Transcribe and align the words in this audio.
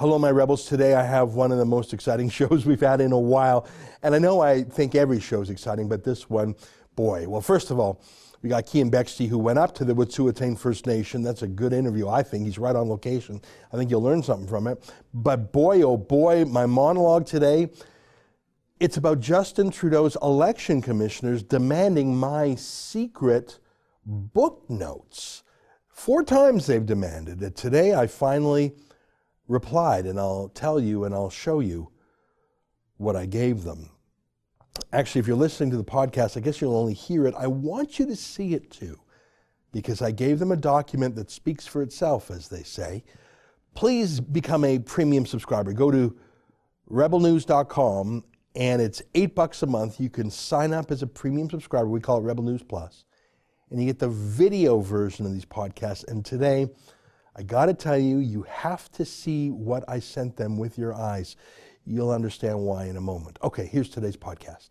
Hello, 0.00 0.18
my 0.18 0.30
rebels. 0.30 0.64
Today 0.64 0.94
I 0.94 1.04
have 1.04 1.34
one 1.34 1.52
of 1.52 1.58
the 1.58 1.66
most 1.66 1.92
exciting 1.92 2.30
shows 2.30 2.64
we've 2.64 2.80
had 2.80 3.02
in 3.02 3.12
a 3.12 3.18
while. 3.18 3.66
And 4.02 4.14
I 4.14 4.18
know 4.18 4.40
I 4.40 4.62
think 4.62 4.94
every 4.94 5.20
show 5.20 5.42
is 5.42 5.50
exciting, 5.50 5.90
but 5.90 6.04
this 6.04 6.30
one, 6.30 6.54
boy. 6.96 7.28
Well, 7.28 7.42
first 7.42 7.70
of 7.70 7.78
all, 7.78 8.00
we 8.40 8.48
got 8.48 8.64
Keean 8.64 8.90
Bexte 8.90 9.28
who 9.28 9.36
went 9.36 9.58
up 9.58 9.74
to 9.74 9.84
the 9.84 9.94
Wet'suwet'en 9.94 10.58
First 10.58 10.86
Nation. 10.86 11.22
That's 11.22 11.42
a 11.42 11.46
good 11.46 11.74
interview, 11.74 12.08
I 12.08 12.22
think. 12.22 12.46
He's 12.46 12.58
right 12.58 12.74
on 12.74 12.88
location. 12.88 13.42
I 13.74 13.76
think 13.76 13.90
you'll 13.90 14.00
learn 14.00 14.22
something 14.22 14.48
from 14.48 14.68
it. 14.68 14.90
But 15.12 15.52
boy, 15.52 15.82
oh 15.82 15.98
boy, 15.98 16.46
my 16.46 16.64
monologue 16.64 17.26
today, 17.26 17.68
it's 18.78 18.96
about 18.96 19.20
Justin 19.20 19.70
Trudeau's 19.70 20.16
election 20.22 20.80
commissioners 20.80 21.42
demanding 21.42 22.16
my 22.16 22.54
secret 22.54 23.58
book 24.06 24.64
notes. 24.70 25.42
Four 25.90 26.24
times 26.24 26.66
they've 26.66 26.86
demanded 26.86 27.42
it. 27.42 27.54
Today 27.54 27.92
I 27.92 28.06
finally 28.06 28.72
replied, 29.50 30.06
and 30.06 30.18
I'll 30.18 30.48
tell 30.48 30.80
you 30.80 31.04
and 31.04 31.14
I'll 31.14 31.28
show 31.28 31.60
you 31.60 31.90
what 32.96 33.16
I 33.16 33.26
gave 33.26 33.64
them. 33.64 33.90
Actually, 34.92 35.20
if 35.20 35.26
you're 35.26 35.36
listening 35.36 35.70
to 35.72 35.76
the 35.76 35.84
podcast, 35.84 36.36
I 36.36 36.40
guess 36.40 36.60
you'll 36.60 36.76
only 36.76 36.94
hear 36.94 37.26
it. 37.26 37.34
I 37.36 37.48
want 37.48 37.98
you 37.98 38.06
to 38.06 38.16
see 38.16 38.54
it 38.54 38.70
too, 38.70 38.98
because 39.72 40.00
I 40.00 40.12
gave 40.12 40.38
them 40.38 40.52
a 40.52 40.56
document 40.56 41.16
that 41.16 41.30
speaks 41.30 41.66
for 41.66 41.82
itself, 41.82 42.30
as 42.30 42.48
they 42.48 42.62
say. 42.62 43.02
Please 43.74 44.20
become 44.20 44.64
a 44.64 44.78
premium 44.78 45.26
subscriber. 45.26 45.72
Go 45.72 45.90
to 45.90 46.16
rebelnews.com 46.90 48.24
and 48.56 48.82
it's 48.82 49.02
eight 49.14 49.34
bucks 49.34 49.62
a 49.62 49.66
month. 49.66 50.00
You 50.00 50.10
can 50.10 50.30
sign 50.30 50.72
up 50.72 50.90
as 50.90 51.02
a 51.02 51.06
premium 51.06 51.50
subscriber. 51.50 51.88
We 51.88 52.00
call 52.00 52.18
it 52.18 52.22
Rebel 52.22 52.44
News 52.44 52.62
Plus, 52.62 53.04
and 53.70 53.80
you 53.80 53.86
get 53.86 53.98
the 53.98 54.08
video 54.08 54.78
version 54.78 55.26
of 55.26 55.32
these 55.32 55.44
podcasts. 55.44 56.06
And 56.08 56.24
today, 56.24 56.68
I 57.36 57.44
got 57.44 57.66
to 57.66 57.74
tell 57.74 57.98
you, 57.98 58.18
you 58.18 58.42
have 58.42 58.90
to 58.92 59.04
see 59.04 59.50
what 59.50 59.84
I 59.88 60.00
sent 60.00 60.36
them 60.36 60.58
with 60.58 60.76
your 60.76 60.94
eyes. 60.94 61.36
You'll 61.84 62.10
understand 62.10 62.58
why 62.58 62.86
in 62.86 62.96
a 62.96 63.00
moment. 63.00 63.38
Okay, 63.42 63.66
here's 63.66 63.88
today's 63.88 64.16
podcast. 64.16 64.70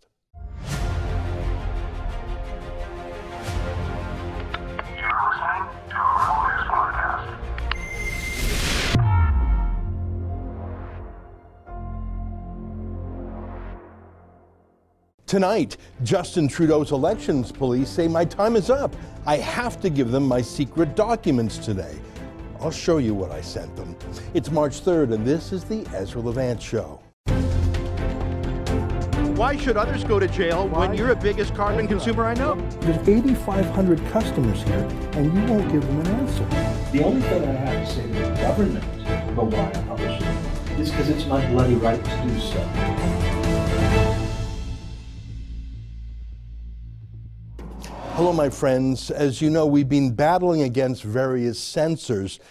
Tonight, 15.26 15.78
Justin 16.02 16.48
Trudeau's 16.48 16.92
elections 16.92 17.52
police 17.52 17.88
say 17.88 18.08
my 18.08 18.26
time 18.26 18.56
is 18.56 18.70
up. 18.70 18.96
I 19.28 19.38
have 19.38 19.80
to 19.82 19.90
give 19.90 20.10
them 20.12 20.28
my 20.28 20.42
secret 20.42 20.96
documents 20.96 21.60
today. 21.60 22.00
I'll 22.62 22.72
show 22.72 22.98
you 22.98 23.14
what 23.14 23.32
I 23.32 23.40
sent 23.40 23.74
them. 23.78 23.96
It's 24.34 24.52
March 24.52 24.82
3rd, 24.82 25.14
and 25.14 25.26
this 25.26 25.54
is 25.54 25.64
the 25.64 25.88
Ezra 25.96 26.22
Levant 26.22 26.62
Show. 26.62 27.00
Why 29.36 29.56
should 29.56 29.78
others 29.78 30.04
go 30.04 30.20
to 30.20 30.28
jail 30.28 30.68
Why? 30.68 30.88
when 30.88 30.98
you're 30.98 31.08
the 31.08 31.16
biggest 31.16 31.56
carbon 31.56 31.88
consumer 31.88 32.26
I 32.26 32.34
know? 32.34 32.56
There's 32.82 33.08
8,500 33.08 34.06
customers 34.08 34.62
here, 34.64 34.86
and 35.14 35.34
you 35.34 35.54
won't 35.54 35.72
give 35.72 35.86
them 35.88 36.00
an 36.02 36.08
answer. 36.08 36.46
The 36.92 37.04
only 37.06 37.22
thing 37.22 37.44
I 37.46 37.52
have 37.54 37.88
to 37.88 37.94
say 37.94 38.02
to 38.02 38.14
the 38.14 38.42
government 38.42 38.84
about 39.30 39.52
why 39.52 39.70
I 39.70 39.82
publish 39.88 40.22
it 40.22 40.80
is 40.82 40.92
because 40.92 41.10
it's 41.10 41.26
my 41.28 41.46
bloody 41.52 41.76
right 41.76 42.04
to 42.04 42.28
do 42.28 42.40
so. 42.42 43.19
Hello, 48.20 48.34
my 48.34 48.50
friends. 48.50 49.12
As 49.12 49.42
you 49.42 49.50
know, 49.50 49.66
we've 49.66 49.88
been 49.88 50.14
battling 50.14 50.64
against 50.64 51.04
various 51.04 51.58
censors, 51.58 52.42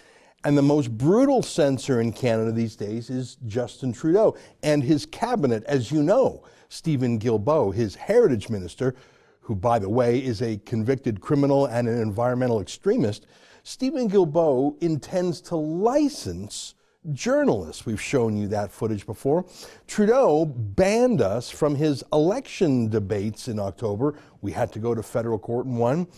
and 0.43 0.57
the 0.57 0.63
most 0.63 0.91
brutal 0.97 1.43
censor 1.43 2.01
in 2.01 2.11
Canada 2.11 2.53
these 2.53 2.75
days 2.75 3.11
is 3.11 3.37
Justin 3.47 3.93
Trudeau 3.93 4.35
and 4.63 4.83
his 4.83 5.05
cabinet. 5.05 5.63
As 5.65 5.93
you 5.93 6.03
know, 6.03 6.43
Stephen 6.71 7.19
Guilbeault, 7.19 7.75
his 7.75 7.95
heritage 7.97 8.49
minister, 8.49 8.95
who, 9.41 9.55
by 9.55 9.79
the 9.79 9.91
way, 9.91 10.25
is 10.25 10.41
a 10.41 10.57
convicted 10.65 11.21
criminal 11.21 11.67
and 11.67 11.87
an 11.87 12.01
environmental 12.01 12.63
extremist, 12.63 13.27
Stephen 13.63 14.09
Guilbeault 14.09 14.83
intends 14.83 15.43
to 15.43 15.57
license 15.57 16.77
journalists. 17.13 17.87
We've 17.87 18.01
shown 18.01 18.37
you 18.37 18.49
that 18.49 18.73
footage 18.73 19.07
before. 19.07 19.45
Trudeau 19.87 20.45
banned 20.45 21.21
us 21.21 21.51
from 21.51 21.75
his 21.75 22.05
election 22.13 22.89
debates 22.89 23.49
in 23.49 23.59
October. 23.59 24.15
We 24.41 24.53
had 24.53 24.73
to 24.73 24.79
go 24.79 24.95
to 24.95 25.03
federal 25.03 25.39
court 25.39 25.67
and 25.67 25.79
won. 25.79 26.09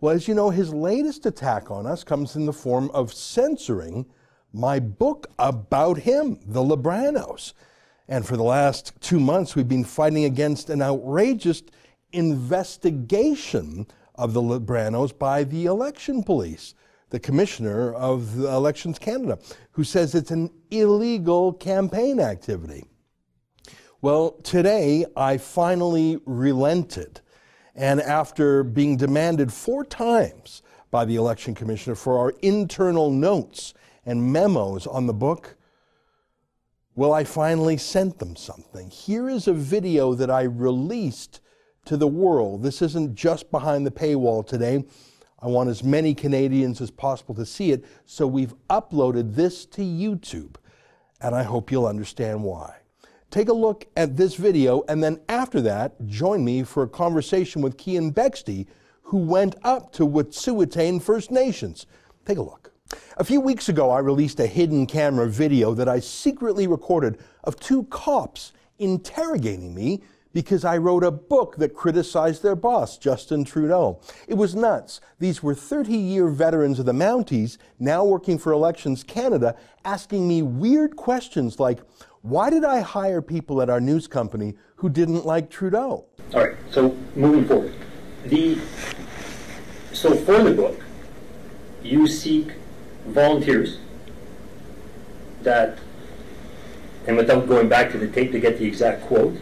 Well, 0.00 0.14
as 0.14 0.28
you 0.28 0.34
know, 0.34 0.50
his 0.50 0.72
latest 0.74 1.26
attack 1.26 1.70
on 1.70 1.86
us 1.86 2.04
comes 2.04 2.36
in 2.36 2.46
the 2.46 2.52
form 2.52 2.90
of 2.92 3.12
censoring 3.12 4.06
my 4.52 4.78
book 4.78 5.26
about 5.38 5.98
him, 5.98 6.38
The 6.46 6.60
Libranos. 6.60 7.54
And 8.08 8.24
for 8.24 8.36
the 8.36 8.42
last 8.42 8.92
two 9.00 9.18
months, 9.18 9.56
we've 9.56 9.68
been 9.68 9.84
fighting 9.84 10.24
against 10.24 10.70
an 10.70 10.82
outrageous 10.82 11.62
investigation 12.12 13.86
of 14.14 14.32
the 14.32 14.40
Libranos 14.40 15.16
by 15.18 15.44
the 15.44 15.66
election 15.66 16.22
police 16.22 16.74
the 17.16 17.20
commissioner 17.20 17.94
of 17.94 18.38
Elections 18.44 18.98
Canada, 18.98 19.38
who 19.70 19.82
says 19.82 20.14
it's 20.14 20.30
an 20.30 20.50
illegal 20.70 21.50
campaign 21.50 22.20
activity. 22.20 22.84
Well, 24.02 24.32
today 24.42 25.06
I 25.16 25.38
finally 25.38 26.20
relented. 26.26 27.22
And 27.74 28.02
after 28.02 28.62
being 28.62 28.98
demanded 28.98 29.50
four 29.50 29.82
times 29.82 30.60
by 30.90 31.06
the 31.06 31.16
election 31.16 31.54
commissioner 31.54 31.94
for 31.94 32.18
our 32.18 32.34
internal 32.42 33.10
notes 33.10 33.72
and 34.04 34.30
memos 34.30 34.86
on 34.86 35.06
the 35.06 35.14
book, 35.14 35.56
well, 36.96 37.14
I 37.14 37.24
finally 37.24 37.78
sent 37.78 38.18
them 38.18 38.36
something. 38.36 38.90
Here 38.90 39.30
is 39.30 39.48
a 39.48 39.54
video 39.54 40.12
that 40.12 40.30
I 40.30 40.42
released 40.42 41.40
to 41.86 41.96
the 41.96 42.06
world. 42.06 42.62
This 42.62 42.82
isn't 42.82 43.14
just 43.14 43.50
behind 43.50 43.86
the 43.86 43.90
paywall 43.90 44.46
today. 44.46 44.84
I 45.40 45.48
want 45.48 45.68
as 45.68 45.84
many 45.84 46.14
Canadians 46.14 46.80
as 46.80 46.90
possible 46.90 47.34
to 47.34 47.44
see 47.44 47.70
it, 47.70 47.84
so 48.06 48.26
we've 48.26 48.54
uploaded 48.70 49.34
this 49.34 49.66
to 49.66 49.82
YouTube, 49.82 50.56
and 51.20 51.34
I 51.34 51.42
hope 51.42 51.70
you'll 51.70 51.86
understand 51.86 52.42
why. 52.42 52.76
Take 53.30 53.48
a 53.48 53.52
look 53.52 53.86
at 53.96 54.16
this 54.16 54.34
video, 54.34 54.82
and 54.88 55.02
then 55.02 55.20
after 55.28 55.60
that, 55.62 56.06
join 56.06 56.44
me 56.44 56.62
for 56.62 56.84
a 56.84 56.88
conversation 56.88 57.60
with 57.60 57.76
Keean 57.76 58.12
Bexte, 58.12 58.66
who 59.02 59.18
went 59.18 59.56
up 59.62 59.92
to 59.92 60.06
Wet'suwet'en 60.06 61.02
First 61.02 61.30
Nations. 61.30 61.86
Take 62.24 62.38
a 62.38 62.42
look. 62.42 62.72
A 63.18 63.24
few 63.24 63.40
weeks 63.40 63.68
ago, 63.68 63.90
I 63.90 63.98
released 63.98 64.40
a 64.40 64.46
hidden 64.46 64.86
camera 64.86 65.28
video 65.28 65.74
that 65.74 65.88
I 65.88 66.00
secretly 66.00 66.66
recorded 66.66 67.18
of 67.44 67.58
two 67.60 67.84
cops 67.84 68.52
interrogating 68.78 69.74
me 69.74 70.02
because 70.36 70.66
I 70.66 70.76
wrote 70.76 71.02
a 71.02 71.10
book 71.10 71.56
that 71.56 71.72
criticized 71.72 72.42
their 72.42 72.54
boss, 72.54 72.98
Justin 72.98 73.42
Trudeau. 73.42 74.02
It 74.28 74.34
was 74.34 74.54
nuts. 74.54 75.00
These 75.18 75.42
were 75.42 75.54
30 75.54 75.96
year 75.96 76.28
veterans 76.28 76.78
of 76.78 76.84
the 76.84 76.92
Mounties, 76.92 77.56
now 77.78 78.04
working 78.04 78.36
for 78.36 78.52
Elections 78.52 79.02
Canada, 79.02 79.56
asking 79.82 80.28
me 80.28 80.42
weird 80.42 80.94
questions 80.94 81.58
like, 81.58 81.80
why 82.20 82.50
did 82.50 82.66
I 82.66 82.80
hire 82.80 83.22
people 83.22 83.62
at 83.62 83.70
our 83.70 83.80
news 83.80 84.06
company 84.06 84.56
who 84.76 84.90
didn't 84.90 85.24
like 85.24 85.48
Trudeau? 85.48 86.04
All 86.34 86.44
right, 86.44 86.56
so 86.70 86.94
moving 87.14 87.48
forward. 87.48 87.72
The, 88.26 88.58
so 89.94 90.14
for 90.14 90.42
the 90.42 90.52
book, 90.52 90.78
you 91.82 92.06
seek 92.06 92.52
volunteers 93.06 93.78
that, 95.40 95.78
and 97.06 97.16
without 97.16 97.48
going 97.48 97.70
back 97.70 97.90
to 97.92 97.96
the 97.96 98.08
tape 98.08 98.32
to 98.32 98.38
get 98.38 98.58
the 98.58 98.66
exact 98.66 99.06
quote, 99.06 99.34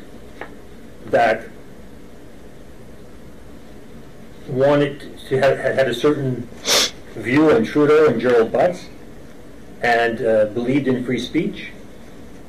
that 1.06 1.48
wanted 4.47 5.19
to 5.28 5.38
have 5.38 5.59
had 5.59 5.88
a 5.88 5.94
certain 5.94 6.48
view 7.15 7.50
on 7.50 7.65
Trudeau 7.65 8.06
and 8.06 8.20
Gerald 8.20 8.53
Butts 8.53 8.88
and 9.82 10.20
uh, 10.25 10.47
believed 10.47 10.88
in 10.88 11.04
free 11.04 11.19
speech 11.19 11.70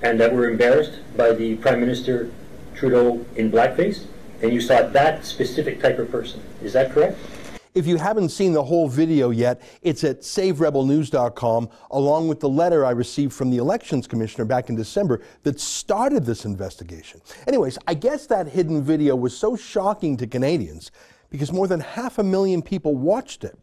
and 0.01 0.19
that 0.19 0.33
were 0.33 0.49
embarrassed 0.49 0.99
by 1.15 1.31
the 1.31 1.55
Prime 1.57 1.79
Minister 1.79 2.29
Trudeau 2.75 3.25
in 3.35 3.51
blackface 3.51 4.05
and 4.41 4.53
you 4.53 4.59
sought 4.59 4.93
that 4.93 5.25
specific 5.25 5.81
type 5.81 5.99
of 5.99 6.11
person. 6.11 6.41
Is 6.61 6.73
that 6.73 6.91
correct? 6.91 7.17
If 7.75 7.85
you 7.85 7.97
haven't 7.97 8.29
seen 8.29 8.53
the 8.53 8.63
whole 8.63 8.87
video 8.87 9.31
yet, 9.31 9.61
it's 9.81 10.05
at 10.05 10.21
saverebelnews.com, 10.21 11.69
along 11.91 12.29
with 12.29 12.39
the 12.39 12.47
letter 12.47 12.85
I 12.85 12.91
received 12.91 13.33
from 13.33 13.51
the 13.51 13.57
Elections 13.57 14.07
Commissioner 14.07 14.45
back 14.45 14.69
in 14.69 14.77
December 14.77 15.21
that 15.43 15.59
started 15.59 16.25
this 16.25 16.45
investigation. 16.45 17.19
Anyways, 17.45 17.77
I 17.85 17.93
guess 17.93 18.27
that 18.27 18.47
hidden 18.47 18.81
video 18.81 19.13
was 19.17 19.35
so 19.37 19.57
shocking 19.57 20.15
to 20.17 20.25
Canadians 20.25 20.91
because 21.29 21.51
more 21.51 21.67
than 21.67 21.81
half 21.81 22.17
a 22.17 22.23
million 22.23 22.61
people 22.61 22.95
watched 22.95 23.43
it. 23.43 23.59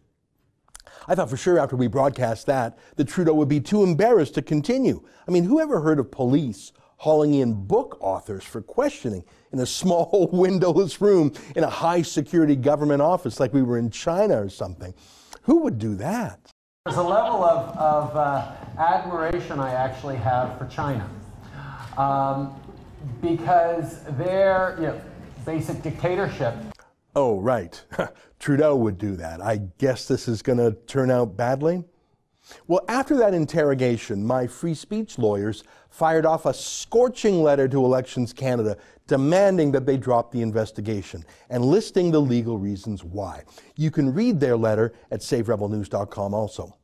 I 1.09 1.15
thought 1.15 1.31
for 1.31 1.39
sure 1.39 1.59
after 1.59 1.77
we 1.77 1.87
broadcast 1.87 2.45
that, 2.47 2.79
that 2.97 3.09
Trudeau 3.09 3.33
would 3.33 3.49
be 3.49 3.61
too 3.61 3.83
embarrassed 3.83 4.35
to 4.35 4.43
continue. 4.43 5.03
I 5.27 5.31
mean, 5.31 5.45
who 5.45 5.59
ever 5.59 5.81
heard 5.81 5.99
of 5.99 6.11
police 6.11 6.73
hauling 7.03 7.35
in 7.35 7.53
book 7.53 7.99
authors 7.99 8.45
for 8.45 8.63
questioning 8.63 9.25
in 9.53 9.59
a 9.59 9.67
small 9.67 10.29
windowless 10.33 11.01
room 11.01 11.33
in 11.57 11.65
a 11.65 11.69
high 11.69 12.01
security 12.01 12.55
government 12.55 13.03
office 13.03 13.41
like 13.41 13.53
we 13.53 13.61
were 13.61 13.77
in 13.77 13.91
China 13.91 14.41
or 14.41 14.49
something. 14.49 14.95
Who 15.43 15.63
would 15.63 15.81
do 15.81 15.97
that? 15.97 16.39
There's 16.87 16.99
a 16.99 17.03
level 17.03 17.45
of, 17.45 17.77
of 17.77 18.17
uh, 18.17 18.53
admiration 18.79 19.59
I 19.59 19.73
actually 19.73 20.15
have 20.15 20.57
for 20.57 20.69
China. 20.69 21.11
Um, 21.97 22.55
because 23.21 24.05
their 24.11 24.77
you 24.79 24.87
know, 24.87 25.01
basic 25.45 25.83
dictatorship. 25.83 26.55
Oh, 27.17 27.41
right. 27.41 27.85
Trudeau 28.39 28.77
would 28.77 28.99
do 28.99 29.17
that. 29.17 29.43
I 29.43 29.57
guess 29.79 30.07
this 30.07 30.29
is 30.29 30.41
going 30.41 30.59
to 30.59 30.71
turn 30.87 31.11
out 31.11 31.37
badly. 31.37 31.83
Well, 32.67 32.85
after 32.89 33.17
that 33.17 33.35
interrogation, 33.35 34.25
my 34.25 34.47
free 34.47 34.75
speech 34.75 35.19
lawyers 35.19 35.65
fired 35.91 36.27
off 36.27 36.47
a 36.47 36.55
scorching 36.55 37.43
letter 37.43 37.69
to 37.69 37.85
Elections 37.85 38.33
Canada 38.33 38.77
demanding 39.07 39.73
that 39.73 39.85
they 39.85 39.97
drop 39.97 40.33
the 40.33 40.41
investigation 40.41 41.25
and 41.51 41.65
listing 41.65 42.11
the 42.11 42.21
legal 42.21 42.59
reasons 42.59 43.05
why. 43.05 43.43
You 43.77 43.91
can 43.91 44.15
read 44.15 44.41
their 44.41 44.57
letter 44.57 44.93
at 45.11 45.21
saverebelnews.com 45.21 46.35
also. 46.35 46.77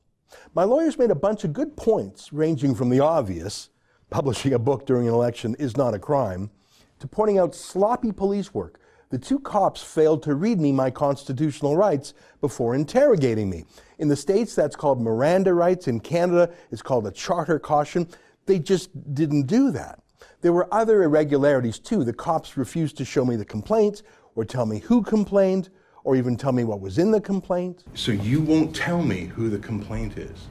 My 0.55 0.65
lawyers 0.65 0.99
made 0.99 1.11
a 1.11 1.15
bunch 1.15 1.45
of 1.45 1.53
good 1.53 1.77
points, 1.77 2.33
ranging 2.33 2.75
from 2.75 2.91
the 2.91 3.01
obvious, 3.01 3.71
publishing 4.11 4.53
a 4.53 4.59
book 4.59 4.87
during 4.87 5.09
an 5.09 5.15
election 5.15 5.55
is 5.59 5.77
not 5.77 5.95
a 5.95 5.99
crime, 5.99 6.51
to 6.99 7.07
pointing 7.07 7.39
out 7.39 7.55
sloppy 7.55 8.13
police 8.13 8.53
work. 8.53 8.81
The 9.11 9.19
two 9.19 9.39
cops 9.39 9.83
failed 9.83 10.23
to 10.25 10.35
read 10.35 10.61
me 10.61 10.71
my 10.71 10.91
constitutional 10.91 11.77
rights 11.77 12.13
before 12.41 12.75
interrogating 12.75 13.49
me. 13.49 13.65
In 13.99 14.09
the 14.09 14.17
States, 14.17 14.55
that's 14.55 14.77
called 14.77 15.01
Miranda 15.01 15.55
rights. 15.55 15.89
In 15.89 15.99
Canada, 15.99 16.51
it's 16.71 16.83
called 16.83 17.07
a 17.07 17.11
charter 17.11 17.59
caution. 17.59 18.07
They 18.45 18.59
just 18.59 19.15
didn't 19.15 19.47
do 19.47 19.71
that. 19.71 20.01
There 20.43 20.53
were 20.53 20.73
other 20.73 21.03
irregularities 21.03 21.79
too. 21.79 22.05
The 22.05 22.13
cops 22.13 22.57
refused 22.57 22.99
to 22.99 23.05
show 23.05 23.25
me 23.25 23.37
the 23.37 23.45
complaint 23.45 24.03
or 24.35 24.45
tell 24.45 24.67
me 24.67 24.81
who 24.81 25.03
complained 25.03 25.71
or 26.05 26.15
even 26.15 26.37
tell 26.37 26.53
me 26.53 26.65
what 26.65 26.81
was 26.81 26.99
in 26.99 27.11
the 27.11 27.21
complaint. 27.21 27.85
So 27.95 28.13
you 28.13 28.41
won't 28.41 28.77
tell 28.77 29.03
me 29.03 29.25
who 29.25 29.49
the 29.49 29.59
complaint 29.59 30.19
is? 30.19 30.49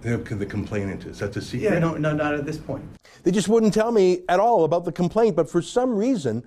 The 0.00 0.46
complainant 0.48 1.04
is. 1.04 1.18
That's 1.18 1.36
a 1.36 1.42
secret? 1.42 1.72
Yeah, 1.72 1.78
no, 1.80 1.96
no, 1.96 2.14
not 2.14 2.34
at 2.34 2.46
this 2.46 2.56
point. 2.56 2.84
They 3.24 3.32
just 3.32 3.48
wouldn't 3.48 3.74
tell 3.74 3.90
me 3.90 4.22
at 4.28 4.38
all 4.38 4.64
about 4.64 4.84
the 4.84 4.92
complaint, 4.92 5.34
but 5.34 5.50
for 5.50 5.60
some 5.60 5.94
reason, 5.94 6.44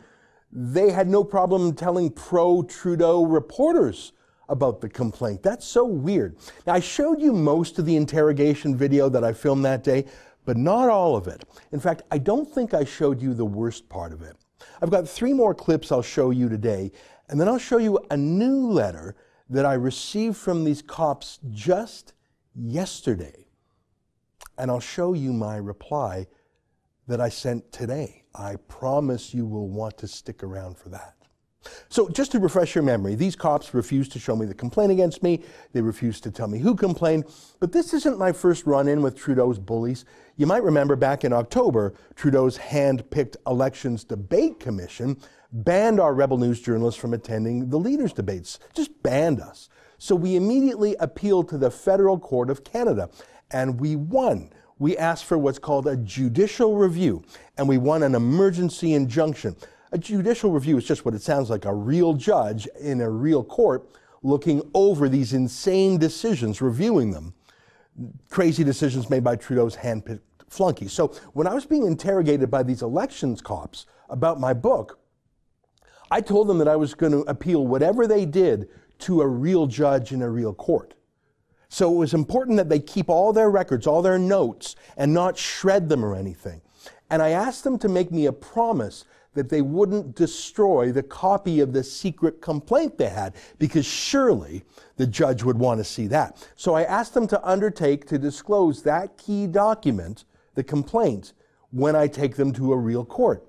they 0.51 0.92
had 0.92 1.07
no 1.07 1.24
problem 1.24 1.74
telling 1.74 2.09
pro 2.12 2.63
Trudeau 2.63 3.25
reporters 3.25 4.13
about 4.50 4.81
the 4.81 4.89
complaint. 4.89 5.42
That's 5.42 5.65
so 5.65 5.86
weird. 5.86 6.38
Now, 6.68 6.74
I 6.74 6.81
showed 6.81 7.21
you 7.21 7.31
most 7.31 7.80
of 7.80 7.86
the 7.86 7.95
interrogation 7.95 8.75
video 8.75 9.07
that 9.09 9.24
I 9.24 9.31
filmed 9.31 9.63
that 9.65 9.83
day, 9.83 10.06
but 10.44 10.57
not 10.57 10.89
all 10.89 11.15
of 11.15 11.27
it. 11.27 11.45
In 11.71 11.80
fact, 11.80 12.01
I 12.12 12.18
don't 12.18 12.51
think 12.51 12.74
I 12.74 12.83
showed 12.83 13.21
you 13.21 13.33
the 13.33 13.45
worst 13.45 13.88
part 13.88 14.12
of 14.12 14.21
it. 14.21 14.36
I've 14.81 14.92
got 14.92 15.07
three 15.07 15.33
more 15.33 15.56
clips 15.56 15.92
I'll 15.92 16.01
show 16.01 16.31
you 16.31 16.50
today, 16.50 16.92
and 17.30 17.39
then 17.39 17.47
I'll 17.47 17.57
show 17.57 17.77
you 17.77 18.00
a 18.09 18.18
new 18.18 18.68
letter 18.68 19.15
that 19.50 19.65
I 19.65 19.74
received 19.74 20.38
from 20.38 20.63
these 20.63 20.81
cops 20.81 21.39
just 21.50 22.13
yesterday. 22.56 23.47
And 24.57 24.69
I'll 24.69 24.80
show 24.80 25.13
you 25.13 25.31
my 25.31 25.56
reply 25.56 26.27
that 27.07 27.21
I 27.21 27.30
sent 27.30 27.71
today. 27.71 28.20
I 28.33 28.56
promise 28.68 29.33
you 29.33 29.45
will 29.45 29.68
want 29.68 29.98
to 30.00 30.07
stick 30.07 30.44
around 30.44 30.78
for 30.78 30.89
that. 30.89 31.16
So, 31.89 32.10
just 32.10 32.31
to 32.31 32.39
refresh 32.39 32.74
your 32.74 32.83
memory, 32.83 33.13
these 33.13 33.36
cops 33.36 33.74
refused 33.74 34.12
to 34.13 34.19
show 34.19 34.36
me 34.36 34.48
the 34.48 34.54
complaint 34.56 34.92
against 34.92 35.22
me. 35.22 35.44
They 35.74 35.81
refused 35.81 36.24
to 36.24 36.31
tell 36.31 36.48
me 36.48 36.57
who 36.57 36.75
complained. 36.75 37.25
But 37.60 37.72
this 37.72 37.94
isn't 37.94 38.18
my 38.18 38.31
first 38.31 38.66
run 38.66 38.88
in 38.88 39.04
with 39.04 39.16
Trudeau's 39.16 39.60
bullies. 39.60 40.06
You 40.38 40.48
might 40.48 40.63
remember 40.63 40.95
back 40.95 41.24
in 41.24 41.33
October, 41.33 41.94
Trudeau's 42.16 42.57
hand 42.57 43.07
picked 43.12 43.38
Elections 43.45 44.04
Debate 44.04 44.60
Commission 44.60 45.18
banned 45.51 46.00
our 46.00 46.13
Rebel 46.13 46.38
News 46.38 46.62
journalists 46.62 47.00
from 47.00 47.13
attending 47.13 47.69
the 47.69 47.78
leaders' 47.78 48.13
debates, 48.13 48.60
just 48.74 49.04
banned 49.04 49.42
us. 49.42 49.69
So 49.98 50.16
we 50.16 50.36
immediately 50.36 50.95
appealed 50.95 51.50
to 51.50 51.57
the 51.57 51.69
Federal 51.69 52.18
Court 52.19 52.50
of 52.50 52.63
Canada, 52.63 53.10
and 53.51 53.80
we 53.80 53.95
won. 53.95 54.51
We 54.81 54.98
asked 54.98 55.25
for 55.25 55.38
what's 55.38 55.60
called 55.60 55.86
a 55.86 55.95
judicial 55.95 56.75
review, 56.75 57.22
and 57.56 57.69
we 57.69 57.78
won 57.78 58.01
an 58.01 58.16
emergency 58.16 58.95
injunction. 58.95 59.56
A 59.92 59.98
judicial 60.00 60.50
review 60.50 60.75
is 60.75 60.86
just 60.86 61.06
what 61.06 61.13
it 61.13 61.22
sounds 61.22 61.51
like 61.51 61.66
a 61.66 61.74
real 61.74 62.16
judge 62.16 62.68
in 62.80 63.00
a 63.00 63.07
real 63.07 63.44
court 63.44 63.88
looking 64.24 64.60
over 64.74 65.07
these 65.07 65.33
insane 65.33 66.00
decisions, 66.00 66.63
reviewing 66.63 67.12
them. 67.12 67.36
Crazy 68.31 68.63
decisions 68.63 69.07
made 69.07 69.24
by 69.24 69.36
Trudeau's 69.36 69.75
handpicked 69.78 70.22
flunkies. 70.50 70.94
So 70.94 71.10
when 71.33 71.45
I 71.45 71.54
was 71.54 71.68
being 71.68 71.86
interrogated 71.86 72.50
by 72.50 72.63
these 72.63 72.81
elections 72.81 73.39
cops 73.39 73.86
about 74.10 74.39
my 74.39 74.51
book, 74.51 74.98
I 76.10 76.22
told 76.22 76.48
them 76.48 76.57
that 76.57 76.68
I 76.68 76.75
was 76.75 76.95
going 76.95 77.12
to 77.12 77.19
appeal 77.30 77.68
whatever 77.68 78.07
they 78.07 78.25
did 78.25 78.68
to 79.01 79.22
a 79.22 79.28
real 79.28 79.68
judge 79.68 80.12
in 80.12 80.24
a 80.24 80.30
real 80.31 80.56
court. 80.56 80.95
So 81.71 81.89
it 81.89 81.95
was 81.95 82.13
important 82.13 82.57
that 82.57 82.68
they 82.68 82.81
keep 82.81 83.09
all 83.09 83.31
their 83.31 83.50
records, 83.50 83.88
all 83.88 84.01
their 84.01 84.19
notes, 84.19 84.75
and 84.97 85.13
not 85.13 85.38
shred 85.38 85.88
them 85.88 86.03
or 86.03 86.13
anything. 86.13 86.59
And 87.09 87.21
I 87.21 87.29
asked 87.29 87.63
them 87.63 87.79
to 87.79 87.88
make 87.88 88.12
me 88.12 88.25
a 88.25 88.33
promise 88.33 89.06
that 89.35 89.47
they 89.47 89.62
wouldn't 89.62 90.13
destroy 90.13 90.91
the 90.91 91.01
copy 91.01 91.62
of 91.62 91.71
the 91.71 91.81
secret 91.81 92.41
complaint 92.41 92.97
they 92.97 93.07
had, 93.07 93.35
because 93.57 93.85
surely 93.85 94.65
the 94.97 95.07
judge 95.07 95.44
would 95.44 95.57
want 95.57 95.79
to 95.79 95.85
see 95.85 96.07
that. 96.07 96.45
So 96.57 96.75
I 96.75 96.83
asked 96.83 97.13
them 97.13 97.25
to 97.27 97.47
undertake 97.47 98.06
to 98.07 98.18
disclose 98.18 98.83
that 98.83 99.18
key 99.18 99.47
document, 99.47 100.25
the 100.56 100.63
complaint, 100.65 101.31
when 101.71 101.95
I 101.95 102.07
take 102.07 102.35
them 102.35 102.51
to 102.53 102.73
a 102.73 102.77
real 102.77 103.06
court 103.06 103.47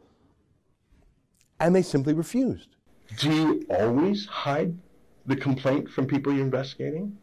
and 1.59 1.75
they 1.75 1.83
simply 1.83 2.13
refused. 2.13 2.77
Do 3.19 3.33
you 3.33 3.67
always 3.69 4.27
hide 4.27 4.79
the 5.27 5.35
complaint 5.35 5.89
from 5.89 6.07
people 6.07 6.33
you're 6.33 6.45
investigating? 6.45 7.19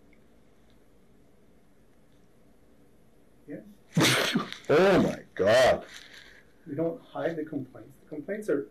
oh 4.70 5.02
my 5.02 5.20
God. 5.36 5.86
We 6.68 6.76
don't 6.76 7.02
hide 7.02 7.36
the 7.36 7.44
complaints. 7.44 7.92
The 8.04 8.16
complaints 8.16 8.50
are 8.50 8.68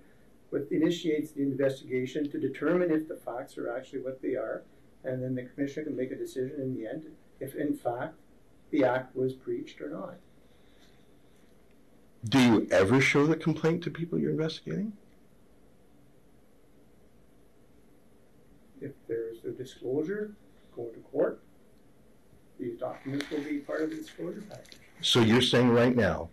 what 0.50 0.66
initiates 0.70 1.32
the 1.32 1.42
investigation 1.42 2.30
to 2.30 2.38
determine 2.38 2.90
if 2.90 3.08
the 3.08 3.16
facts 3.16 3.58
are 3.58 3.76
actually 3.76 4.00
what 4.00 4.22
they 4.22 4.34
are, 4.34 4.62
and 5.04 5.22
then 5.22 5.34
the 5.34 5.42
commissioner 5.42 5.86
can 5.86 5.96
make 5.96 6.10
a 6.10 6.16
decision 6.16 6.60
in 6.60 6.74
the 6.74 6.86
end 6.86 7.04
if, 7.40 7.54
in 7.54 7.76
fact, 7.76 8.14
the 8.70 8.84
act 8.84 9.14
was 9.14 9.34
breached 9.34 9.80
or 9.80 9.90
not. 9.90 10.14
Do 12.28 12.40
you 12.40 12.68
ever 12.70 13.00
show 13.00 13.26
the 13.26 13.36
complaint 13.36 13.82
to 13.84 13.90
people 13.90 14.18
you're 14.18 14.30
investigating? 14.30 14.92
if 18.80 18.92
there's 19.06 19.44
a 19.44 19.50
disclosure, 19.50 20.32
go 20.74 20.84
to 20.86 20.98
court. 21.00 21.40
These 22.58 22.78
documents 22.78 23.30
will 23.30 23.40
be 23.40 23.58
part 23.58 23.82
of 23.82 23.90
the 23.90 23.96
disclosure 23.96 24.42
package. 24.48 24.78
So 25.00 25.20
you're 25.20 25.42
saying 25.42 25.70
right 25.70 25.94
now 25.94 26.28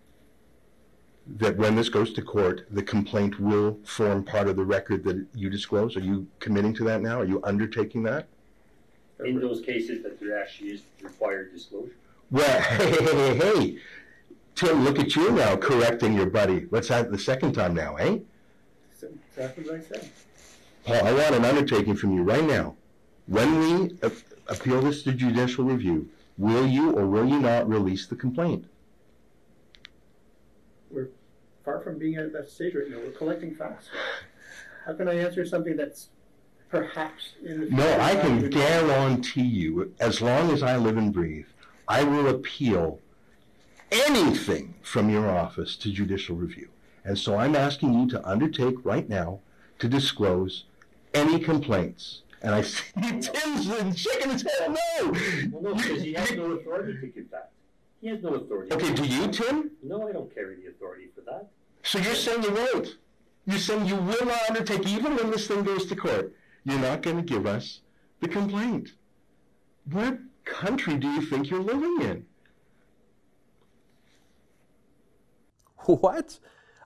that 1.37 1.57
when 1.57 1.75
this 1.75 1.89
goes 1.89 2.13
to 2.13 2.21
court, 2.21 2.65
the 2.71 2.83
complaint 2.83 3.39
will 3.39 3.79
form 3.83 4.23
part 4.23 4.47
of 4.47 4.55
the 4.55 4.63
record 4.63 5.03
that 5.03 5.25
you 5.33 5.49
disclose? 5.49 5.95
Are 5.95 6.01
you 6.01 6.27
committing 6.39 6.73
to 6.75 6.83
that 6.85 7.01
now? 7.01 7.19
Are 7.19 7.25
you 7.25 7.41
undertaking 7.43 8.03
that? 8.03 8.27
In 9.23 9.39
those 9.39 9.61
cases 9.61 10.03
that 10.03 10.19
there 10.19 10.39
actually 10.39 10.71
is 10.71 10.81
required 11.01 11.53
disclosure. 11.53 11.95
Well, 12.31 12.61
hey, 12.61 12.91
hey, 12.91 13.05
hey, 13.05 13.37
hey. 13.37 13.77
Tim, 14.55 14.83
look 14.83 14.99
at 14.99 15.15
you 15.15 15.31
now 15.31 15.55
correcting 15.55 16.13
your 16.13 16.27
buddy. 16.27 16.65
What's 16.69 16.87
that 16.87 17.11
the 17.11 17.17
second 17.19 17.53
time 17.53 17.73
now, 17.73 17.95
eh? 17.97 18.19
Exactly 19.37 19.65
what 19.65 19.75
I 19.75 19.79
said. 19.81 20.09
Paul, 20.85 21.07
I 21.07 21.11
want 21.11 21.35
an 21.35 21.45
undertaking 21.45 21.95
from 21.95 22.15
you 22.15 22.23
right 22.23 22.43
now. 22.43 22.75
When 23.27 23.59
we 23.59 23.97
appeal 24.47 24.81
this 24.81 25.03
to 25.03 25.11
judicial 25.11 25.65
review, 25.65 26.09
will 26.37 26.65
you 26.65 26.91
or 26.91 27.05
will 27.05 27.27
you 27.27 27.39
not 27.39 27.67
release 27.67 28.07
the 28.07 28.15
complaint? 28.15 28.65
We're 30.91 31.09
far 31.63 31.81
from 31.81 31.97
being 31.97 32.15
at 32.15 32.33
that 32.33 32.49
stage 32.49 32.75
right 32.75 32.89
now. 32.89 32.97
We're 32.97 33.11
collecting 33.11 33.55
facts. 33.55 33.89
How 34.85 34.93
can 34.93 35.07
I 35.07 35.15
answer 35.15 35.45
something 35.45 35.75
that's 35.75 36.09
perhaps 36.69 37.29
in 37.43 37.61
the 37.61 37.69
No, 37.69 37.99
I 37.99 38.15
can 38.15 38.49
guarantee 38.49 39.43
you, 39.43 39.93
as 39.99 40.21
long 40.21 40.51
as 40.51 40.61
I 40.61 40.77
live 40.77 40.97
and 40.97 41.11
breathe, 41.13 41.47
I 41.87 42.03
will 42.03 42.27
appeal 42.27 42.99
anything 43.91 44.75
from 44.81 45.09
your 45.09 45.29
office 45.29 45.75
to 45.77 45.91
judicial 45.91 46.35
review. 46.35 46.69
And 47.03 47.17
so 47.17 47.37
I'm 47.37 47.55
asking 47.55 47.93
you 47.93 48.09
to 48.09 48.27
undertake 48.27 48.83
right 48.83 49.07
now 49.07 49.39
to 49.79 49.87
disclose 49.87 50.65
any 51.13 51.39
complaints. 51.39 52.21
And 52.41 52.53
I 52.53 52.61
see 52.61 52.83
Tim's 52.95 53.97
shaking 53.97 54.31
his 54.31 54.43
head, 54.43 54.69
no! 54.69 55.11
Well, 55.51 55.61
no, 55.61 55.73
because 55.75 56.01
he 56.01 56.13
has 56.13 56.31
no 56.31 56.51
authority 56.51 56.99
to 56.99 57.07
give 57.07 57.31
that. 57.31 57.51
He 58.01 58.07
has 58.09 58.21
no 58.21 58.35
authority. 58.35 58.73
Okay, 58.73 58.93
do 58.93 59.05
you, 59.05 59.27
Tim? 59.27 59.71
No, 59.81 60.07
I 60.07 60.11
don't 60.11 60.33
carry 60.33 60.57
the 60.57 60.67
authority 60.67 61.07
for 61.15 61.21
that. 61.21 61.47
So 61.83 61.99
you're 61.99 62.15
saying 62.15 62.43
you 62.43 62.51
won't? 62.51 62.97
You're 63.45 63.59
saying 63.59 63.85
you 63.85 63.95
will 63.95 64.25
not 64.25 64.49
undertake, 64.49 64.87
even 64.87 65.15
when 65.15 65.31
this 65.31 65.47
thing 65.47 65.63
goes 65.63 65.85
to 65.87 65.95
court, 65.95 66.33
you're 66.65 66.79
not 66.79 67.01
going 67.01 67.17
to 67.17 67.23
give 67.23 67.45
us 67.45 67.81
the 68.19 68.27
complaint. 68.27 68.93
What 69.91 70.17
country 70.45 70.97
do 70.97 71.07
you 71.09 71.21
think 71.21 71.49
you're 71.49 71.61
living 71.61 72.01
in? 72.01 72.25
What? 75.77 76.39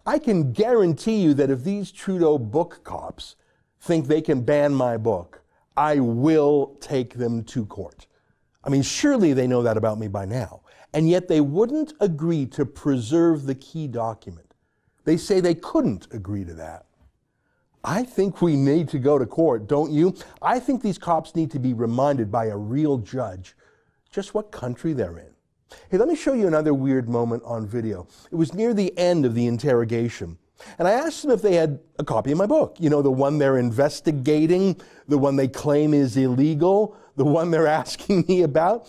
I 0.05 0.19
can 0.19 0.51
guarantee 0.51 1.21
you 1.21 1.33
that 1.35 1.49
if 1.49 1.63
these 1.63 1.91
Trudeau 1.91 2.37
book 2.37 2.81
cops 2.83 3.35
think 3.79 4.07
they 4.07 4.21
can 4.21 4.41
ban 4.41 4.73
my 4.73 4.97
book, 4.97 5.38
I 5.79 6.01
will 6.01 6.75
take 6.81 7.13
them 7.13 7.41
to 7.45 7.65
court. 7.65 8.05
I 8.65 8.69
mean, 8.69 8.81
surely 8.81 9.31
they 9.31 9.47
know 9.47 9.63
that 9.63 9.77
about 9.77 9.97
me 9.97 10.09
by 10.09 10.25
now. 10.25 10.59
And 10.93 11.09
yet 11.09 11.29
they 11.29 11.39
wouldn't 11.39 11.93
agree 12.01 12.45
to 12.47 12.65
preserve 12.65 13.45
the 13.45 13.55
key 13.55 13.87
document. 13.87 14.55
They 15.05 15.15
say 15.15 15.39
they 15.39 15.55
couldn't 15.55 16.07
agree 16.11 16.43
to 16.43 16.53
that. 16.55 16.85
I 17.81 18.03
think 18.03 18.41
we 18.41 18.57
need 18.57 18.89
to 18.89 18.99
go 18.99 19.17
to 19.17 19.25
court, 19.25 19.67
don't 19.67 19.89
you? 19.89 20.15
I 20.41 20.59
think 20.59 20.81
these 20.81 20.97
cops 20.97 21.33
need 21.33 21.49
to 21.51 21.59
be 21.59 21.73
reminded 21.73 22.29
by 22.29 22.47
a 22.47 22.57
real 22.57 22.97
judge 22.97 23.55
just 24.11 24.33
what 24.33 24.51
country 24.51 24.91
they're 24.91 25.17
in. 25.17 25.31
Hey, 25.89 25.97
let 25.97 26.09
me 26.09 26.15
show 26.15 26.33
you 26.33 26.47
another 26.47 26.73
weird 26.73 27.07
moment 27.07 27.41
on 27.45 27.65
video. 27.65 28.05
It 28.29 28.35
was 28.35 28.53
near 28.53 28.73
the 28.73 28.97
end 28.97 29.23
of 29.23 29.33
the 29.33 29.47
interrogation. 29.47 30.39
And 30.77 30.87
I 30.87 30.91
asked 30.91 31.21
them 31.21 31.31
if 31.31 31.41
they 31.41 31.55
had 31.55 31.79
a 31.97 32.03
copy 32.03 32.31
of 32.31 32.37
my 32.37 32.45
book. 32.45 32.77
You 32.79 32.89
know, 32.89 33.01
the 33.01 33.11
one 33.11 33.37
they're 33.37 33.57
investigating, 33.57 34.79
the 35.07 35.17
one 35.17 35.35
they 35.35 35.47
claim 35.47 35.93
is 35.93 36.17
illegal, 36.17 36.95
the 37.15 37.25
one 37.25 37.51
they're 37.51 37.67
asking 37.83 38.25
me 38.27 38.43
about. 38.43 38.87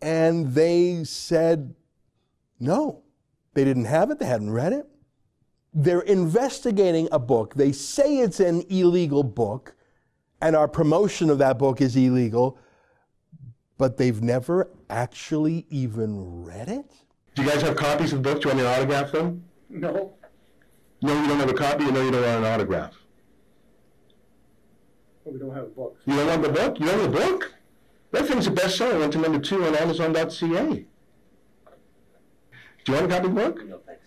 And 0.00 0.52
they 0.54 1.04
said 1.04 1.74
no. 2.58 3.02
They 3.54 3.64
didn't 3.64 3.84
have 3.84 4.10
it, 4.10 4.18
they 4.18 4.26
hadn't 4.26 4.50
read 4.50 4.72
it. 4.72 4.86
They're 5.74 6.00
investigating 6.00 7.08
a 7.12 7.18
book. 7.18 7.54
They 7.54 7.72
say 7.72 8.18
it's 8.18 8.40
an 8.40 8.64
illegal 8.68 9.22
book, 9.22 9.74
and 10.40 10.56
our 10.56 10.68
promotion 10.68 11.30
of 11.30 11.38
that 11.38 11.58
book 11.58 11.80
is 11.80 11.96
illegal, 11.96 12.58
but 13.78 13.96
they've 13.96 14.20
never 14.22 14.68
actually 14.92 15.66
even 15.70 16.44
read 16.44 16.68
it? 16.68 16.92
Do 17.34 17.42
you 17.42 17.48
guys 17.48 17.62
have 17.62 17.76
copies 17.76 18.12
of 18.12 18.22
the 18.22 18.30
book? 18.30 18.42
Do 18.42 18.48
you 18.48 18.54
want 18.54 18.58
me 18.58 18.64
to 18.64 18.76
autograph 18.76 19.12
them? 19.12 19.44
No, 19.70 20.14
No, 21.02 21.20
you 21.20 21.28
don't 21.28 21.40
have 21.40 21.50
a 21.50 21.54
copy. 21.54 21.84
You 21.84 21.92
know 21.92 22.02
you 22.02 22.10
don't 22.12 22.22
want 22.22 22.44
an 22.44 22.52
autograph. 22.52 22.94
Well, 25.24 25.34
we 25.34 25.40
don't 25.40 25.54
have 25.54 25.64
a 25.64 25.68
book. 25.68 25.96
You 26.06 26.16
don't 26.16 26.26
want 26.28 26.42
the 26.42 26.48
book? 26.48 26.78
You 26.78 26.86
don't 26.86 27.00
want 27.00 27.12
the 27.12 27.18
book? 27.18 27.54
That 28.12 28.26
thing's 28.26 28.46
a 28.46 28.50
bestseller. 28.52 28.94
It 28.94 28.98
went 28.98 29.12
to 29.14 29.18
number 29.18 29.38
two 29.40 29.64
on 29.64 29.74
Amazon.ca. 29.74 30.86
Do 32.84 32.92
you 32.92 32.98
want 32.98 33.06
a 33.06 33.14
copy 33.14 33.26
of 33.26 33.34
the 33.34 33.40
book? 33.40 33.64
No, 33.66 33.78
thanks. 33.86 34.02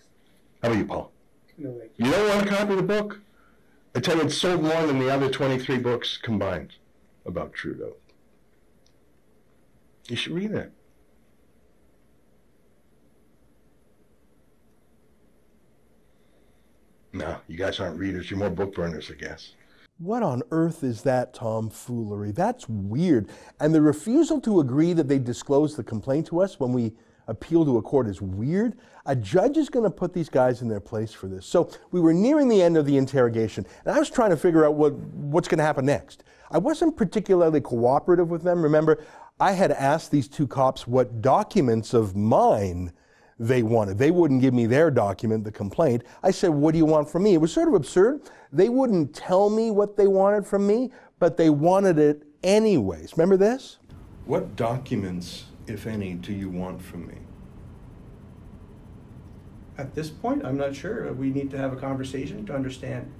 How 0.61 0.69
about 0.69 0.77
you, 0.77 0.85
Paul? 0.85 1.11
No, 1.57 1.77
thank 1.79 1.91
You 1.97 2.11
don't 2.11 2.29
want 2.29 2.47
a 2.47 2.49
copy 2.49 2.71
of 2.71 2.77
the 2.77 2.83
book? 2.83 3.19
I 3.95 3.99
tell 3.99 4.17
you, 4.17 4.23
it's 4.23 4.37
sold 4.37 4.61
more 4.61 4.85
than 4.85 4.99
the 4.99 5.09
other 5.09 5.29
23 5.29 5.77
books 5.77 6.17
combined 6.17 6.75
about 7.25 7.53
Trudeau. 7.53 7.93
You 10.07 10.15
should 10.15 10.33
read 10.33 10.51
it. 10.51 10.71
No, 17.15 17.37
you 17.47 17.55
guys 17.55 17.79
aren't 17.79 17.97
readers. 17.97 18.29
You're 18.29 18.39
more 18.39 18.49
book 18.49 18.75
burners, 18.75 19.09
I 19.09 19.13
guess. 19.13 19.53
What 19.99 20.21
on 20.21 20.43
earth 20.51 20.83
is 20.83 21.01
that 21.03 21.33
tomfoolery? 21.33 22.31
That's 22.31 22.67
weird. 22.67 23.29
And 23.61 23.73
the 23.73 23.81
refusal 23.81 24.41
to 24.41 24.59
agree 24.59 24.91
that 24.91 25.07
they 25.07 25.17
disclose 25.17 25.77
the 25.77 25.83
complaint 25.83 26.27
to 26.27 26.41
us 26.41 26.59
when 26.59 26.73
we 26.73 26.91
appeal 27.27 27.63
to 27.63 27.77
a 27.77 27.81
court 27.81 28.07
is 28.07 28.21
weird. 28.21 28.77
A 29.05 29.15
judge 29.15 29.55
is 29.55 29.69
going 29.69 29.85
to 29.85 29.89
put 29.89 30.13
these 30.13 30.27
guys 30.27 30.61
in 30.61 30.67
their 30.67 30.81
place 30.81 31.13
for 31.13 31.27
this. 31.27 31.45
So 31.45 31.69
we 31.91 32.01
were 32.01 32.13
nearing 32.13 32.49
the 32.49 32.61
end 32.61 32.75
of 32.75 32.85
the 32.85 32.97
interrogation, 32.97 33.65
and 33.85 33.95
I 33.95 33.99
was 33.99 34.09
trying 34.09 34.31
to 34.31 34.37
figure 34.37 34.65
out 34.65 34.73
what, 34.73 34.93
what's 34.93 35.47
going 35.47 35.59
to 35.59 35.63
happen 35.63 35.85
next. 35.85 36.25
I 36.51 36.57
wasn't 36.57 36.97
particularly 36.97 37.61
cooperative 37.61 38.29
with 38.29 38.43
them. 38.43 38.61
Remember, 38.61 39.01
I 39.39 39.53
had 39.53 39.71
asked 39.71 40.11
these 40.11 40.27
two 40.27 40.47
cops 40.47 40.85
what 40.85 41.21
documents 41.21 41.93
of 41.93 42.13
mine 42.13 42.91
they 43.39 43.63
wanted. 43.63 43.97
They 43.97 44.11
wouldn't 44.11 44.41
give 44.41 44.53
me 44.53 44.65
their 44.65 44.89
document, 44.89 45.43
the 45.43 45.51
complaint. 45.51 46.03
I 46.23 46.31
said, 46.31 46.49
What 46.49 46.71
do 46.71 46.77
you 46.77 46.85
want 46.85 47.09
from 47.09 47.23
me? 47.23 47.33
It 47.33 47.41
was 47.41 47.51
sort 47.51 47.67
of 47.67 47.73
absurd. 47.73 48.21
They 48.51 48.69
wouldn't 48.69 49.13
tell 49.13 49.49
me 49.49 49.71
what 49.71 49.97
they 49.97 50.07
wanted 50.07 50.45
from 50.45 50.65
me, 50.65 50.91
but 51.19 51.35
they 51.37 51.49
wanted 51.49 51.99
it 51.99 52.23
anyways. 52.43 53.13
Remember 53.17 53.37
this? 53.37 53.77
What 54.25 54.55
documents, 54.55 55.45
if 55.67 55.85
any, 55.85 56.13
do 56.13 56.33
you 56.33 56.49
want 56.49 56.81
from 56.81 57.07
me? 57.07 57.17
At 59.77 59.93
this 59.93 60.09
point, 60.09 60.45
I'm 60.45 60.57
not 60.57 60.73
sure. 60.73 61.11
We 61.13 61.29
need 61.29 61.51
to 61.51 61.57
have 61.57 61.73
a 61.73 61.75
conversation 61.75 62.45
to 62.45 62.55
understand 62.55 63.11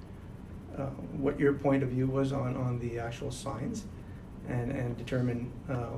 uh, 0.76 0.86
what 1.18 1.38
your 1.38 1.52
point 1.52 1.82
of 1.82 1.90
view 1.90 2.06
was 2.06 2.32
on, 2.32 2.56
on 2.56 2.78
the 2.78 2.98
actual 2.98 3.30
signs 3.30 3.84
and, 4.48 4.70
and 4.72 4.96
determine 4.96 5.52
uh, 5.68 5.88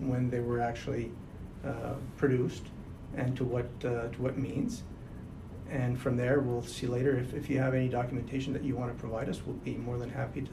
when 0.00 0.30
they 0.30 0.40
were 0.40 0.60
actually 0.60 1.10
uh, 1.66 1.94
produced 2.16 2.64
and 3.16 3.36
to 3.36 3.44
what, 3.44 3.66
uh, 3.84 4.08
to 4.08 4.22
what 4.22 4.38
means. 4.38 4.82
And 5.70 5.98
from 5.98 6.16
there, 6.16 6.40
we'll 6.40 6.62
see 6.62 6.86
later 6.86 7.16
if, 7.16 7.34
if 7.34 7.50
you 7.50 7.58
have 7.58 7.74
any 7.74 7.88
documentation 7.88 8.52
that 8.52 8.62
you 8.62 8.76
want 8.76 8.94
to 8.94 8.98
provide 8.98 9.28
us, 9.28 9.40
we'll 9.44 9.56
be 9.56 9.76
more 9.76 9.98
than 9.98 10.10
happy 10.10 10.42
to, 10.42 10.52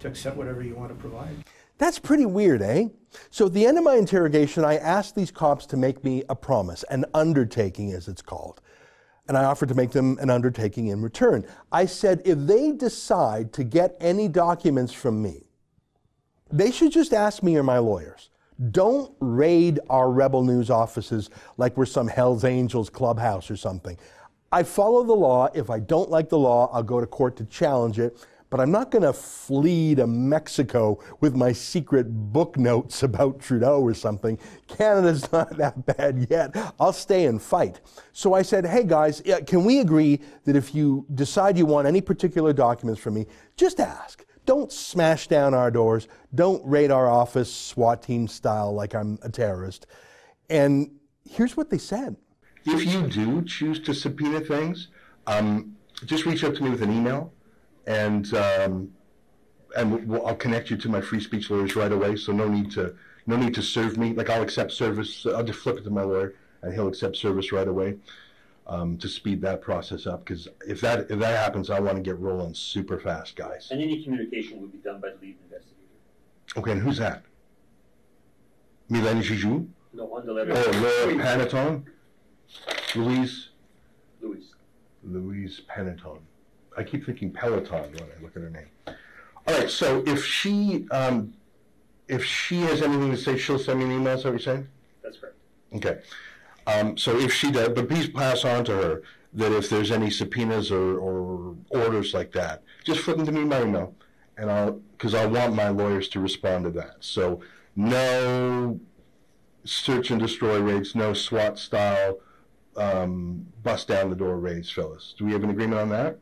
to 0.00 0.08
accept 0.08 0.36
whatever 0.36 0.62
you 0.62 0.74
want 0.74 0.90
to 0.90 0.94
provide. 0.94 1.36
That's 1.78 1.98
pretty 1.98 2.26
weird, 2.26 2.62
eh? 2.62 2.88
So 3.30 3.46
at 3.46 3.54
the 3.54 3.66
end 3.66 3.78
of 3.78 3.84
my 3.84 3.96
interrogation, 3.96 4.64
I 4.64 4.76
asked 4.76 5.14
these 5.14 5.30
cops 5.30 5.66
to 5.66 5.76
make 5.76 6.04
me 6.04 6.22
a 6.28 6.34
promise, 6.34 6.84
an 6.84 7.04
undertaking 7.14 7.92
as 7.92 8.08
it's 8.08 8.22
called. 8.22 8.60
And 9.28 9.36
I 9.36 9.44
offered 9.44 9.68
to 9.68 9.74
make 9.74 9.92
them 9.92 10.18
an 10.20 10.30
undertaking 10.30 10.88
in 10.88 11.00
return. 11.00 11.46
I 11.70 11.86
said 11.86 12.22
if 12.24 12.38
they 12.38 12.72
decide 12.72 13.52
to 13.54 13.64
get 13.64 13.96
any 14.00 14.28
documents 14.28 14.92
from 14.92 15.22
me, 15.22 15.48
they 16.50 16.70
should 16.70 16.92
just 16.92 17.12
ask 17.12 17.42
me 17.42 17.56
or 17.56 17.62
my 17.62 17.78
lawyers. 17.78 18.30
Don't 18.70 19.12
raid 19.20 19.80
our 19.90 20.10
Rebel 20.10 20.44
News 20.44 20.70
offices 20.70 21.30
like 21.56 21.76
we're 21.76 21.86
some 21.86 22.06
Hells 22.06 22.44
Angels 22.44 22.90
clubhouse 22.90 23.50
or 23.50 23.56
something. 23.56 23.96
I 24.52 24.62
follow 24.62 25.02
the 25.02 25.14
law. 25.14 25.48
If 25.54 25.70
I 25.70 25.80
don't 25.80 26.10
like 26.10 26.28
the 26.28 26.38
law, 26.38 26.70
I'll 26.72 26.82
go 26.82 27.00
to 27.00 27.06
court 27.06 27.36
to 27.36 27.44
challenge 27.46 27.98
it. 27.98 28.16
But 28.50 28.60
I'm 28.60 28.70
not 28.70 28.90
going 28.90 29.02
to 29.02 29.14
flee 29.14 29.94
to 29.94 30.06
Mexico 30.06 31.02
with 31.20 31.34
my 31.34 31.52
secret 31.52 32.04
book 32.04 32.58
notes 32.58 33.02
about 33.02 33.40
Trudeau 33.40 33.80
or 33.80 33.94
something. 33.94 34.38
Canada's 34.68 35.32
not 35.32 35.56
that 35.56 35.86
bad 35.86 36.26
yet. 36.28 36.54
I'll 36.78 36.92
stay 36.92 37.24
and 37.24 37.40
fight. 37.40 37.80
So 38.12 38.34
I 38.34 38.42
said, 38.42 38.66
hey 38.66 38.84
guys, 38.84 39.22
can 39.46 39.64
we 39.64 39.80
agree 39.80 40.20
that 40.44 40.54
if 40.54 40.74
you 40.74 41.06
decide 41.14 41.56
you 41.56 41.64
want 41.64 41.88
any 41.88 42.02
particular 42.02 42.52
documents 42.52 43.00
from 43.00 43.14
me, 43.14 43.26
just 43.56 43.80
ask. 43.80 44.22
Don't 44.44 44.72
smash 44.72 45.28
down 45.28 45.54
our 45.54 45.70
doors. 45.70 46.08
Don't 46.34 46.64
raid 46.66 46.90
our 46.90 47.08
office 47.08 47.52
SWAT 47.52 48.02
team 48.02 48.26
style 48.26 48.72
like 48.72 48.94
I'm 48.94 49.18
a 49.22 49.28
terrorist. 49.28 49.86
And 50.50 50.90
here's 51.28 51.56
what 51.56 51.70
they 51.70 51.78
said. 51.78 52.16
If 52.64 52.84
you 52.86 53.06
do 53.08 53.42
choose 53.42 53.80
to 53.80 53.94
subpoena 53.94 54.40
things, 54.40 54.88
um, 55.26 55.76
just 56.06 56.26
reach 56.26 56.44
out 56.44 56.54
to 56.56 56.62
me 56.62 56.70
with 56.70 56.82
an 56.82 56.92
email, 56.92 57.32
and 57.86 58.32
um, 58.34 58.92
and 59.76 60.08
we'll, 60.08 60.26
I'll 60.26 60.36
connect 60.36 60.70
you 60.70 60.76
to 60.76 60.88
my 60.88 61.00
free 61.00 61.20
speech 61.20 61.50
lawyers 61.50 61.74
right 61.74 61.90
away. 61.90 62.16
So 62.16 62.32
no 62.32 62.48
need 62.48 62.70
to 62.72 62.94
no 63.26 63.36
need 63.36 63.54
to 63.54 63.62
serve 63.62 63.98
me. 63.98 64.12
Like 64.12 64.30
I'll 64.30 64.42
accept 64.42 64.72
service. 64.72 65.26
I'll 65.26 65.42
just 65.42 65.58
flip 65.58 65.78
it 65.78 65.84
to 65.84 65.90
my 65.90 66.02
lawyer, 66.02 66.34
and 66.62 66.72
he'll 66.72 66.88
accept 66.88 67.16
service 67.16 67.50
right 67.50 67.66
away 67.66 67.96
um, 68.66 68.96
to 68.98 69.08
speed 69.08 69.40
that 69.42 69.60
process 69.60 70.06
up. 70.06 70.24
Because 70.24 70.48
if 70.66 70.80
that 70.80 71.10
if 71.10 71.18
that 71.18 71.38
happens, 71.38 71.70
I 71.70 71.80
want 71.80 71.96
to 71.96 72.02
get 72.02 72.18
rolling 72.18 72.54
super 72.54 72.98
fast, 72.98 73.36
guys. 73.36 73.68
And 73.70 73.82
any 73.82 74.02
communication 74.02 74.60
will 74.60 74.68
be 74.68 74.78
done 74.78 75.00
by 75.00 75.08
the 75.10 75.16
lead 75.20 75.36
investigator. 75.44 75.78
Okay, 76.56 76.72
and 76.72 76.82
who's 76.82 76.98
that? 76.98 77.22
Mylène 78.90 79.22
Jijou? 79.22 79.66
No, 79.94 80.14
on 80.14 80.26
the 80.26 80.32
letter. 80.32 80.52
Oh, 80.54 81.06
Laura 81.06 81.24
Panettone? 81.24 81.84
Louise? 82.94 83.48
Louis. 84.20 84.44
Louise 85.02 85.60
Panettone. 85.68 86.20
I 86.76 86.82
keep 86.82 87.06
thinking 87.06 87.30
Peloton 87.32 87.92
when 87.92 88.04
I 88.04 88.22
look 88.22 88.36
at 88.36 88.42
her 88.42 88.50
name. 88.50 88.68
All 88.86 89.58
right, 89.58 89.70
so 89.70 90.02
if 90.06 90.24
she 90.24 90.86
um, 90.90 91.34
if 92.08 92.24
she 92.24 92.60
has 92.60 92.82
anything 92.82 93.10
to 93.10 93.16
say, 93.16 93.36
she'll 93.36 93.58
send 93.58 93.78
me 93.78 93.86
an 93.86 93.92
email. 93.92 94.14
Is 94.14 94.22
that 94.22 94.32
what 94.32 94.44
you're 94.44 94.54
saying? 94.54 94.68
That's 95.02 95.18
correct. 95.18 95.36
Okay. 95.74 95.98
Um, 96.66 96.96
so 96.96 97.18
if 97.18 97.32
she 97.32 97.50
does, 97.50 97.70
but 97.70 97.88
please 97.88 98.08
pass 98.08 98.44
on 98.44 98.64
to 98.66 98.72
her 98.72 99.02
that 99.34 99.52
if 99.52 99.68
there's 99.68 99.90
any 99.90 100.10
subpoenas 100.10 100.70
or, 100.70 100.98
or 100.98 101.56
orders 101.70 102.14
like 102.14 102.32
that, 102.32 102.62
just 102.84 103.00
flip 103.00 103.16
them 103.16 103.26
to 103.26 103.32
me 103.32 103.44
by 103.44 103.62
email, 103.62 103.94
and 104.36 104.50
I'll 104.50 104.80
because 104.92 105.14
I 105.14 105.26
want 105.26 105.54
my 105.54 105.68
lawyers 105.68 106.08
to 106.10 106.20
respond 106.20 106.64
to 106.64 106.70
that. 106.72 106.96
So 107.00 107.40
no 107.74 108.78
search 109.64 110.10
and 110.10 110.20
destroy 110.20 110.60
raids, 110.60 110.94
no 110.94 111.12
SWAT 111.12 111.58
style 111.58 112.18
um, 112.76 113.46
bust 113.62 113.88
down 113.88 114.10
the 114.10 114.16
door 114.16 114.38
raids, 114.38 114.70
Phyllis. 114.70 115.14
Do 115.16 115.24
we 115.24 115.32
have 115.32 115.44
an 115.44 115.50
agreement 115.50 115.80
on 115.80 115.88
that? 115.90 116.18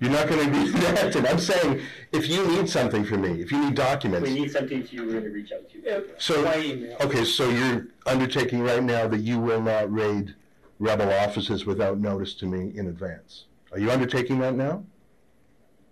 You're 0.00 0.10
not 0.10 0.28
going 0.28 0.46
to 0.50 0.64
do 0.64 0.72
that. 0.72 1.14
And 1.14 1.26
I'm 1.26 1.38
saying, 1.38 1.82
if 2.10 2.26
you 2.26 2.46
need 2.48 2.68
something 2.68 3.04
from 3.04 3.20
me, 3.20 3.42
if 3.42 3.52
you 3.52 3.58
need 3.62 3.74
documents, 3.74 4.28
We 4.28 4.34
need 4.40 4.50
something 4.50 4.82
to 4.86 4.96
you, 4.96 5.04
we're 5.04 5.12
going 5.12 5.24
to 5.24 5.30
reach 5.30 5.52
out 5.52 5.70
to 5.70 5.78
you. 5.78 6.08
so 6.16 6.42
By 6.42 6.58
email. 6.58 6.96
okay, 7.02 7.22
so 7.24 7.50
you're 7.50 7.88
undertaking 8.06 8.60
right 8.60 8.82
now 8.82 9.06
that 9.08 9.18
you 9.20 9.38
will 9.38 9.60
not 9.60 9.92
raid 9.92 10.34
rebel 10.78 11.12
offices 11.12 11.66
without 11.66 11.98
notice 11.98 12.32
to 12.36 12.46
me 12.46 12.72
in 12.74 12.86
advance. 12.86 13.44
Are 13.72 13.78
you 13.78 13.90
undertaking 13.90 14.38
that 14.40 14.54
now? 14.54 14.84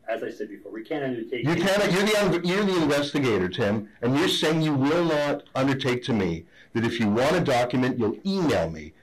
As 0.08 0.22
I 0.22 0.30
said 0.30 0.48
before, 0.48 0.72
we 0.72 0.82
can't 0.82 1.04
undertake. 1.04 1.44
You 1.44 1.54
can't. 1.54 1.92
You're 1.92 2.30
the 2.30 2.40
you're 2.48 2.64
the 2.64 2.82
investigator, 2.82 3.46
Tim, 3.46 3.90
and 4.00 4.16
you're 4.18 4.28
saying 4.30 4.62
you 4.62 4.72
will 4.72 5.04
not 5.04 5.42
undertake 5.54 6.02
to 6.04 6.14
me 6.14 6.46
that 6.72 6.82
if 6.82 6.98
you 6.98 7.10
want 7.10 7.36
a 7.36 7.40
document, 7.40 7.98
you'll 7.98 8.16
email 8.24 8.70
me, 8.70 8.94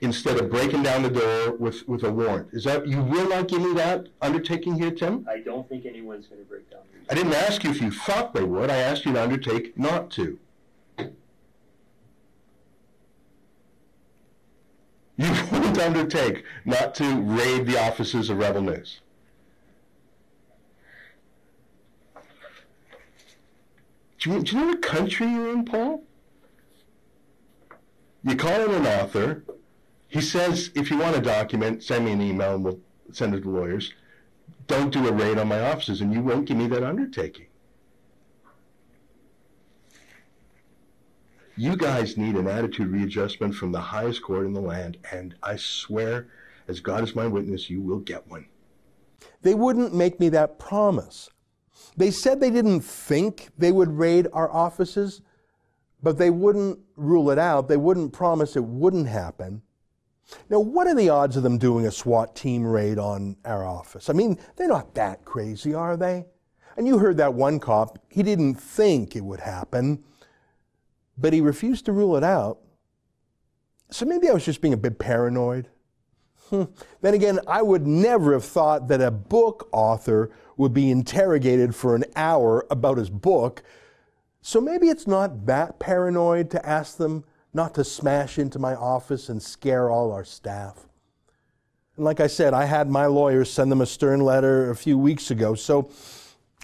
instead 0.00 0.38
of 0.38 0.50
breaking 0.50 0.82
down 0.82 1.02
the 1.02 1.10
door 1.10 1.52
with, 1.52 1.86
with 1.88 2.04
a 2.04 2.12
warrant. 2.12 2.48
Is 2.52 2.64
that, 2.64 2.86
you 2.86 3.02
will 3.02 3.28
not 3.28 3.48
give 3.48 3.62
me 3.62 3.74
that 3.74 4.08
undertaking 4.22 4.78
here, 4.78 4.90
Tim? 4.90 5.26
I 5.28 5.40
don't 5.40 5.68
think 5.68 5.86
anyone's 5.86 6.26
going 6.26 6.40
to 6.40 6.46
break 6.48 6.70
down. 6.70 6.80
I 7.10 7.14
didn't 7.14 7.34
ask 7.34 7.64
you 7.64 7.70
if 7.70 7.80
you 7.80 7.90
thought 7.90 8.34
they 8.34 8.44
would. 8.44 8.70
I 8.70 8.76
asked 8.76 9.04
you 9.06 9.12
to 9.12 9.22
undertake 9.22 9.76
not 9.78 10.10
to. 10.12 10.38
You 15.16 15.32
won't 15.52 15.78
undertake 15.78 16.44
not 16.64 16.94
to 16.96 17.20
raid 17.20 17.66
the 17.66 17.78
offices 17.78 18.30
of 18.30 18.38
Rebel 18.38 18.62
News. 18.62 19.00
Do 24.20 24.30
you, 24.32 24.42
do 24.42 24.56
you 24.56 24.62
know 24.62 24.68
what 24.68 24.82
country 24.82 25.28
you're 25.28 25.52
in, 25.52 25.64
Paul? 25.64 26.04
You 28.24 28.36
call 28.36 28.64
in 28.64 28.70
an 28.72 28.86
author. 28.86 29.44
He 30.08 30.22
says, 30.22 30.70
if 30.74 30.90
you 30.90 30.98
want 30.98 31.16
a 31.16 31.20
document, 31.20 31.82
send 31.82 32.06
me 32.06 32.12
an 32.12 32.22
email 32.22 32.54
and 32.54 32.64
we'll 32.64 32.80
send 33.12 33.34
it 33.34 33.42
to 33.42 33.50
lawyers. 33.50 33.92
Don't 34.66 34.90
do 34.90 35.06
a 35.06 35.12
raid 35.12 35.38
on 35.38 35.48
my 35.48 35.60
offices, 35.70 36.00
and 36.00 36.12
you 36.12 36.22
won't 36.22 36.46
give 36.46 36.56
me 36.56 36.66
that 36.68 36.82
undertaking. 36.82 37.46
You 41.56 41.76
guys 41.76 42.16
need 42.16 42.36
an 42.36 42.46
attitude 42.46 42.88
readjustment 42.88 43.54
from 43.54 43.72
the 43.72 43.80
highest 43.80 44.22
court 44.22 44.46
in 44.46 44.52
the 44.52 44.60
land, 44.60 44.96
and 45.10 45.34
I 45.42 45.56
swear, 45.56 46.28
as 46.68 46.80
God 46.80 47.02
is 47.02 47.14
my 47.14 47.26
witness, 47.26 47.68
you 47.68 47.80
will 47.80 47.98
get 47.98 48.26
one. 48.28 48.46
They 49.42 49.54
wouldn't 49.54 49.94
make 49.94 50.20
me 50.20 50.28
that 50.30 50.58
promise. 50.58 51.28
They 51.96 52.10
said 52.10 52.40
they 52.40 52.50
didn't 52.50 52.82
think 52.82 53.48
they 53.58 53.72
would 53.72 53.98
raid 53.98 54.28
our 54.32 54.50
offices, 54.50 55.20
but 56.02 56.16
they 56.16 56.30
wouldn't 56.30 56.78
rule 56.96 57.30
it 57.30 57.38
out. 57.38 57.68
They 57.68 57.76
wouldn't 57.76 58.12
promise 58.12 58.54
it 58.54 58.64
wouldn't 58.64 59.08
happen. 59.08 59.62
Now, 60.50 60.60
what 60.60 60.86
are 60.86 60.94
the 60.94 61.08
odds 61.08 61.36
of 61.36 61.42
them 61.42 61.58
doing 61.58 61.86
a 61.86 61.90
SWAT 61.90 62.36
team 62.36 62.64
raid 62.64 62.98
on 62.98 63.36
our 63.44 63.66
office? 63.66 64.10
I 64.10 64.12
mean, 64.12 64.38
they're 64.56 64.68
not 64.68 64.94
that 64.94 65.24
crazy, 65.24 65.74
are 65.74 65.96
they? 65.96 66.26
And 66.76 66.86
you 66.86 66.98
heard 66.98 67.16
that 67.16 67.34
one 67.34 67.58
cop, 67.58 67.98
he 68.08 68.22
didn't 68.22 68.54
think 68.54 69.16
it 69.16 69.24
would 69.24 69.40
happen, 69.40 70.04
but 71.16 71.32
he 71.32 71.40
refused 71.40 71.86
to 71.86 71.92
rule 71.92 72.16
it 72.16 72.22
out. 72.22 72.58
So 73.90 74.04
maybe 74.06 74.28
I 74.28 74.32
was 74.32 74.44
just 74.44 74.60
being 74.60 74.74
a 74.74 74.78
bit 74.78 74.98
paranoid. 74.98 75.68
Hmm. 76.50 76.64
Then 77.00 77.14
again, 77.14 77.40
I 77.46 77.62
would 77.62 77.86
never 77.86 78.32
have 78.32 78.44
thought 78.44 78.88
that 78.88 79.00
a 79.00 79.10
book 79.10 79.68
author 79.72 80.30
would 80.56 80.72
be 80.72 80.90
interrogated 80.90 81.74
for 81.74 81.94
an 81.94 82.04
hour 82.16 82.66
about 82.70 82.98
his 82.98 83.10
book. 83.10 83.62
So 84.40 84.60
maybe 84.60 84.88
it's 84.88 85.06
not 85.06 85.46
that 85.46 85.78
paranoid 85.78 86.50
to 86.50 86.66
ask 86.66 86.96
them 86.96 87.24
not 87.58 87.74
to 87.74 87.82
smash 87.82 88.38
into 88.38 88.56
my 88.60 88.76
office 88.76 89.28
and 89.28 89.42
scare 89.42 89.90
all 89.90 90.12
our 90.12 90.24
staff. 90.24 90.86
And 91.96 92.04
like 92.04 92.20
I 92.20 92.28
said, 92.28 92.54
I 92.54 92.64
had 92.64 92.88
my 92.88 93.06
lawyers 93.06 93.50
send 93.50 93.72
them 93.72 93.80
a 93.80 93.86
stern 93.86 94.20
letter 94.20 94.70
a 94.70 94.76
few 94.76 94.96
weeks 94.96 95.32
ago. 95.32 95.56
So 95.56 95.90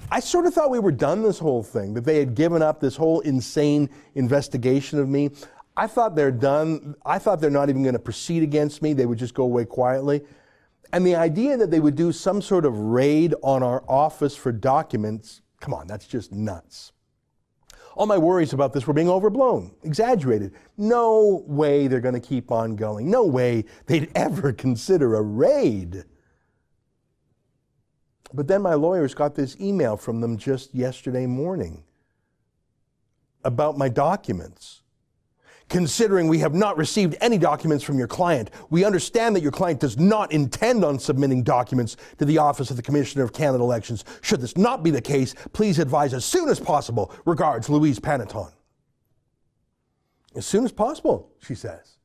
I 0.09 0.21
sort 0.21 0.47
of 0.47 0.55
thought 0.55 0.71
we 0.71 0.79
were 0.79 0.93
done 0.93 1.25
this 1.25 1.41
whole 1.41 1.65
thing, 1.65 1.95
that 1.95 2.05
they 2.05 2.21
had 2.21 2.37
given 2.37 2.63
up 2.63 2.81
this 2.81 2.95
whole 2.95 3.19
insane 3.21 3.91
investigation 4.15 5.01
of 5.01 5.09
me. 5.09 5.31
I 5.77 5.89
thought 5.89 6.15
they're 6.15 6.31
done. 6.31 6.95
I 7.05 7.19
thought 7.19 7.41
they're 7.41 7.51
not 7.51 7.71
even 7.71 7.83
going 7.83 7.95
to 7.95 7.99
proceed 7.99 8.45
against 8.45 8.81
me. 8.81 8.93
They 8.93 9.07
would 9.07 9.19
just 9.19 9.35
go 9.35 9.43
away 9.43 9.65
quietly. 9.65 10.23
And 10.93 11.05
the 11.05 11.17
idea 11.17 11.57
that 11.57 11.73
they 11.73 11.81
would 11.81 11.97
do 11.97 12.13
some 12.13 12.41
sort 12.41 12.65
of 12.65 12.79
raid 12.79 13.35
on 13.43 13.65
our 13.65 13.83
office 13.89 14.37
for 14.37 14.53
documents, 14.53 15.43
come 15.59 15.75
on, 15.75 15.89
that's 15.89 16.07
just 16.07 16.31
nuts. 16.31 16.93
All 17.97 18.07
my 18.07 18.19
worries 18.19 18.53
about 18.53 18.73
this 18.73 18.87
were 18.87 18.93
being 18.93 19.09
overblown, 19.09 19.73
exaggerated. 19.85 20.53
No 20.77 21.45
way 21.47 21.87
they're 21.87 22.01
going 22.01 22.21
to 22.21 22.21
keep 22.21 22.51
on 22.51 22.75
going. 22.75 23.11
No 23.11 23.25
way 23.25 23.65
they'd 23.87 24.11
ever 24.15 24.53
consider 24.53 25.15
a 25.15 25.23
raid. 25.23 26.05
But 28.33 28.49
then 28.49 28.63
my 28.63 28.75
lawyers 28.75 29.15
got 29.15 29.37
this 29.37 29.57
email 29.61 29.97
from 29.97 30.21
them 30.21 30.37
just 30.37 30.75
yesterday 30.75 31.27
morning 31.27 31.85
about 33.45 33.79
my 33.79 33.89
documents. 33.89 34.83
Considering 35.75 36.28
we 36.28 36.38
have 36.38 36.54
not 36.54 36.76
received 36.76 37.16
any 37.21 37.37
documents 37.37 37.83
from 37.83 37.99
your 37.99 38.07
client, 38.07 38.49
we 38.71 38.84
understand 38.84 39.34
that 39.34 39.43
your 39.43 39.50
client 39.50 39.80
does 39.80 39.99
not 39.99 40.30
intend 40.30 40.84
on 40.84 41.00
submitting 41.00 41.43
documents 41.43 41.97
to 42.17 42.25
the 42.25 42.39
Office 42.39 42.71
of 42.71 42.76
the 42.76 42.82
Commissioner 42.82 43.25
of 43.25 43.32
Canada 43.32 43.65
Elections. 43.65 44.04
Should 44.23 44.41
this 44.41 44.56
not 44.56 44.84
be 44.84 44.93
the 44.93 45.00
case, 45.00 45.34
please 45.52 45.80
advise 45.80 46.15
as 46.15 46.25
soon 46.25 46.49
as 46.49 46.60
possible. 46.60 47.13
Regards, 47.25 47.69
Louise 47.69 47.99
Panaton. 47.99 48.52
As 50.37 50.47
soon 50.47 50.65
as 50.65 50.71
possible, 50.71 51.32
she 51.41 51.56
says. 51.56 51.97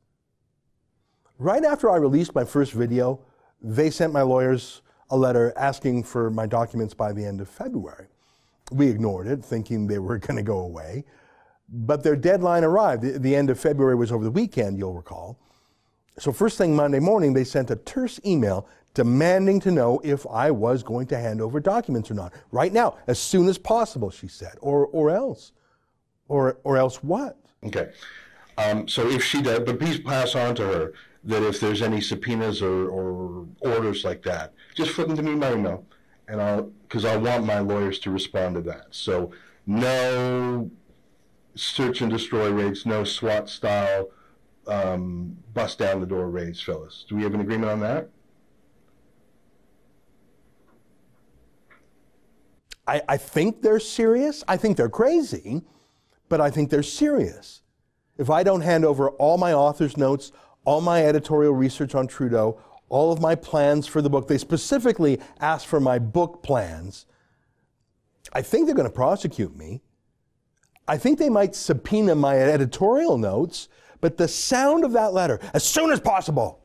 Right 1.38 1.64
after 1.64 1.88
I 1.88 1.96
released 1.98 2.34
my 2.34 2.42
first 2.42 2.72
video, 2.72 3.20
they 3.62 3.88
sent 3.90 4.12
my 4.12 4.22
lawyers 4.22 4.82
a 5.10 5.16
letter 5.16 5.52
asking 5.56 6.02
for 6.02 6.28
my 6.28 6.46
documents 6.46 6.92
by 6.92 7.12
the 7.12 7.24
end 7.24 7.40
of 7.40 7.48
February. 7.48 8.08
We 8.72 8.88
ignored 8.88 9.28
it, 9.28 9.44
thinking 9.44 9.86
they 9.86 10.00
were 10.00 10.18
going 10.26 10.38
to 10.38 10.42
go 10.42 10.58
away. 10.58 11.04
But 11.72 12.02
their 12.02 12.16
deadline 12.16 12.64
arrived. 12.64 13.02
The, 13.02 13.18
the 13.18 13.36
end 13.36 13.50
of 13.50 13.58
February 13.58 13.94
was 13.94 14.10
over 14.10 14.24
the 14.24 14.30
weekend, 14.30 14.78
you'll 14.78 14.94
recall. 14.94 15.38
So, 16.18 16.32
first 16.32 16.58
thing 16.58 16.74
Monday 16.74 16.98
morning, 16.98 17.32
they 17.32 17.44
sent 17.44 17.70
a 17.70 17.76
terse 17.76 18.20
email 18.26 18.68
demanding 18.94 19.60
to 19.60 19.70
know 19.70 20.00
if 20.02 20.26
I 20.26 20.50
was 20.50 20.82
going 20.82 21.06
to 21.08 21.18
hand 21.18 21.40
over 21.40 21.60
documents 21.60 22.10
or 22.10 22.14
not. 22.14 22.34
Right 22.50 22.72
now, 22.72 22.98
as 23.06 23.18
soon 23.18 23.48
as 23.48 23.56
possible, 23.56 24.10
she 24.10 24.26
said. 24.26 24.54
Or, 24.60 24.86
or 24.86 25.10
else. 25.10 25.52
Or, 26.28 26.58
or 26.64 26.76
else 26.76 26.96
what? 27.02 27.38
Okay. 27.64 27.90
Um, 28.58 28.88
so 28.88 29.08
if 29.08 29.24
she 29.24 29.40
does, 29.42 29.60
but 29.60 29.78
please 29.78 30.00
pass 30.00 30.34
on 30.34 30.54
to 30.56 30.64
her 30.64 30.92
that 31.24 31.42
if 31.42 31.60
there's 31.60 31.82
any 31.82 32.00
subpoenas 32.00 32.62
or, 32.62 32.88
or 32.88 33.46
orders 33.60 34.04
like 34.04 34.22
that, 34.22 34.54
just 34.74 34.90
flip 34.92 35.08
them 35.08 35.16
to 35.16 35.22
me 35.22 35.34
by 35.36 35.52
email, 35.52 35.86
and 36.28 36.40
I'll 36.40 36.62
because 36.82 37.04
I 37.04 37.16
want 37.16 37.44
my 37.44 37.60
lawyers 37.60 37.98
to 38.00 38.10
respond 38.10 38.56
to 38.56 38.60
that. 38.62 38.86
So 38.90 39.32
no 39.66 40.70
search 41.54 42.00
and 42.00 42.10
destroy 42.10 42.50
raids, 42.50 42.86
no 42.86 43.04
SWAT 43.04 43.48
style 43.48 44.10
um, 44.66 45.36
bust 45.52 45.78
down 45.78 46.00
the 46.00 46.06
door 46.06 46.30
raids, 46.30 46.60
Phyllis. 46.60 47.04
Do 47.08 47.16
we 47.16 47.22
have 47.22 47.34
an 47.34 47.40
agreement 47.40 47.70
on 47.70 47.80
that? 47.80 48.08
I, 52.86 53.02
I 53.08 53.16
think 53.16 53.62
they're 53.62 53.80
serious. 53.80 54.42
I 54.48 54.56
think 54.56 54.76
they're 54.76 54.88
crazy, 54.88 55.62
but 56.28 56.40
I 56.40 56.50
think 56.50 56.70
they're 56.70 56.82
serious. 56.82 57.62
If 58.18 58.30
I 58.30 58.42
don't 58.42 58.62
hand 58.62 58.84
over 58.84 59.10
all 59.10 59.38
my 59.38 59.52
author's 59.52 59.96
notes, 59.96 60.32
all 60.64 60.80
my 60.80 61.04
editorial 61.04 61.54
research 61.54 61.94
on 61.94 62.06
Trudeau, 62.06 62.60
all 62.88 63.12
of 63.12 63.20
my 63.20 63.34
plans 63.34 63.86
for 63.86 64.02
the 64.02 64.10
book, 64.10 64.28
they 64.28 64.38
specifically 64.38 65.20
asked 65.40 65.66
for 65.66 65.80
my 65.80 65.98
book 65.98 66.42
plans. 66.42 67.06
I 68.32 68.42
think 68.42 68.66
they're 68.66 68.74
going 68.74 68.88
to 68.88 68.94
prosecute 68.94 69.56
me. 69.56 69.82
I 70.90 70.98
think 70.98 71.20
they 71.20 71.28
might 71.28 71.54
subpoena 71.54 72.16
my 72.16 72.36
editorial 72.36 73.16
notes, 73.16 73.68
but 74.00 74.16
the 74.16 74.26
sound 74.26 74.84
of 74.84 74.90
that 74.94 75.12
letter, 75.12 75.38
as 75.54 75.62
soon 75.62 75.92
as 75.92 76.00
possible, 76.00 76.64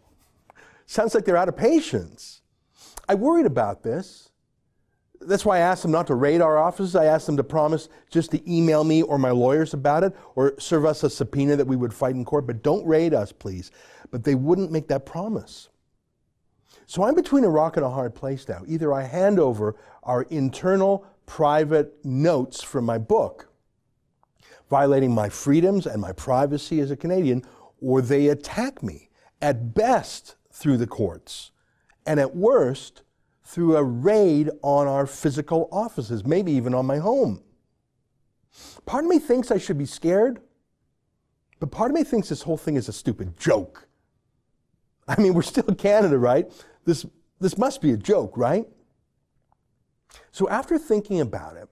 sounds 0.88 1.14
like 1.14 1.26
they're 1.26 1.38
out 1.38 1.48
of 1.48 1.56
patience. 1.56 2.42
I 3.08 3.14
worried 3.14 3.46
about 3.46 3.84
this. 3.84 4.32
That's 5.22 5.46
why 5.46 5.58
I 5.58 5.60
asked 5.60 5.84
them 5.84 5.92
not 5.92 6.08
to 6.08 6.16
raid 6.16 6.42
our 6.42 6.58
offices. 6.58 6.96
I 6.96 7.06
asked 7.06 7.28
them 7.28 7.38
to 7.38 7.44
promise 7.44 7.88
just 8.10 8.32
to 8.32 8.52
email 8.52 8.84
me 8.84 9.04
or 9.04 9.20
my 9.20 9.30
lawyers 9.30 9.76
about 9.76 10.04
it 10.04 10.16
or 10.34 10.60
serve 10.60 10.86
us 10.86 11.04
a 11.04 11.10
subpoena 11.12 11.56
that 11.58 11.68
we 11.68 11.76
would 11.76 11.94
fight 11.94 12.16
in 12.16 12.26
court, 12.26 12.48
but 12.48 12.64
don't 12.64 12.84
raid 12.88 13.14
us, 13.14 13.32
please. 13.32 13.70
But 14.10 14.24
they 14.24 14.34
wouldn't 14.34 14.72
make 14.72 14.88
that 14.88 15.06
promise. 15.06 15.70
So 16.88 17.04
I'm 17.04 17.14
between 17.14 17.44
a 17.44 17.50
rock 17.50 17.78
and 17.78 17.86
a 17.86 17.92
hard 17.92 18.16
place 18.16 18.48
now. 18.50 18.64
Either 18.66 18.92
I 18.92 19.04
hand 19.04 19.40
over 19.40 19.76
our 20.02 20.24
internal 20.24 21.06
private 21.28 22.04
notes 22.04 22.64
from 22.64 22.86
my 22.86 22.98
book 22.98 23.50
violating 24.70 25.14
my 25.14 25.30
freedoms 25.30 25.86
and 25.86 26.02
my 26.02 26.12
privacy 26.12 26.80
as 26.80 26.92
a 26.92 26.96
Canadian, 26.96 27.44
or 27.82 28.02
they 28.02 28.30
attack 28.30 28.82
me, 28.82 29.10
at 29.42 29.74
best 29.74 30.36
through 30.52 30.78
the 30.78 30.88
courts, 30.88 31.52
and 32.06 32.20
at 32.20 32.36
worst 32.36 33.04
through 33.44 33.76
a 33.76 33.84
raid 33.84 34.50
on 34.64 34.88
our 34.88 35.06
physical 35.06 35.70
offices, 35.72 36.26
maybe 36.26 36.52
even 36.52 36.74
on 36.74 36.86
my 36.86 36.98
home. 36.98 37.44
Part 38.86 39.04
of 39.04 39.10
me 39.10 39.20
thinks 39.20 39.52
I 39.52 39.58
should 39.58 39.78
be 39.78 39.86
scared, 39.86 40.42
but 41.60 41.72
part 41.72 41.92
of 41.92 41.96
me 41.96 42.04
thinks 42.04 42.30
this 42.30 42.42
whole 42.42 42.58
thing 42.58 42.76
is 42.76 42.90
a 42.90 42.94
stupid 42.94 43.38
joke. 43.38 43.88
I 45.08 45.20
mean, 45.22 45.34
we're 45.34 45.44
still 45.44 45.64
Canada, 45.64 46.18
right? 46.18 46.52
This, 46.86 47.06
this 47.40 47.58
must 47.58 47.82
be 47.82 47.92
a 47.92 47.98
joke, 47.98 48.38
right? 48.38 48.66
So 50.32 50.50
after 50.50 50.78
thinking 50.80 51.22
about 51.22 51.58
it, 51.58 51.70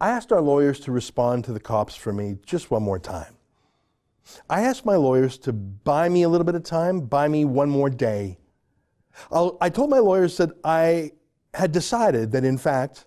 I 0.00 0.10
asked 0.10 0.32
our 0.32 0.40
lawyers 0.40 0.80
to 0.80 0.92
respond 0.92 1.44
to 1.44 1.52
the 1.52 1.60
cops 1.60 1.94
for 1.94 2.12
me 2.12 2.38
just 2.44 2.70
one 2.70 2.82
more 2.82 2.98
time. 2.98 3.36
I 4.48 4.62
asked 4.62 4.84
my 4.84 4.96
lawyers 4.96 5.38
to 5.38 5.52
buy 5.52 6.08
me 6.08 6.22
a 6.22 6.28
little 6.28 6.44
bit 6.44 6.54
of 6.54 6.62
time, 6.62 7.00
buy 7.00 7.28
me 7.28 7.44
one 7.44 7.70
more 7.70 7.90
day. 7.90 8.38
I 9.32 9.70
told 9.70 9.90
my 9.90 9.98
lawyers 9.98 10.36
that 10.36 10.50
I 10.64 11.12
had 11.54 11.72
decided 11.72 12.32
that, 12.32 12.44
in 12.44 12.58
fact, 12.58 13.06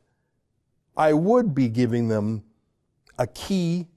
I 0.98 1.14
would 1.14 1.54
be 1.54 1.70
giving 1.70 2.08
them 2.08 2.44
a 3.18 3.28
key 3.28 3.88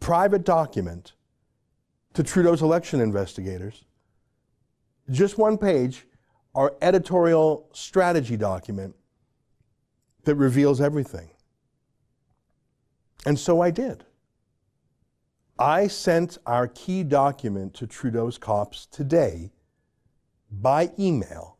private 0.00 0.44
document 0.44 1.12
to 2.14 2.22
Trudeau's 2.22 2.62
election 2.62 3.00
investigators. 3.00 3.84
Just 5.10 5.38
one 5.38 5.56
page, 5.56 6.06
our 6.54 6.74
editorial 6.82 7.68
strategy 7.72 8.36
document 8.36 8.94
that 10.24 10.34
reveals 10.34 10.80
everything. 10.80 11.30
And 13.26 13.38
so 13.38 13.60
I 13.60 13.70
did. 13.70 14.04
I 15.58 15.88
sent 15.88 16.38
our 16.46 16.68
key 16.68 17.02
document 17.02 17.74
to 17.74 17.86
Trudeau's 17.86 18.38
cops 18.38 18.86
today 18.86 19.50
by 20.50 20.90
email, 20.98 21.58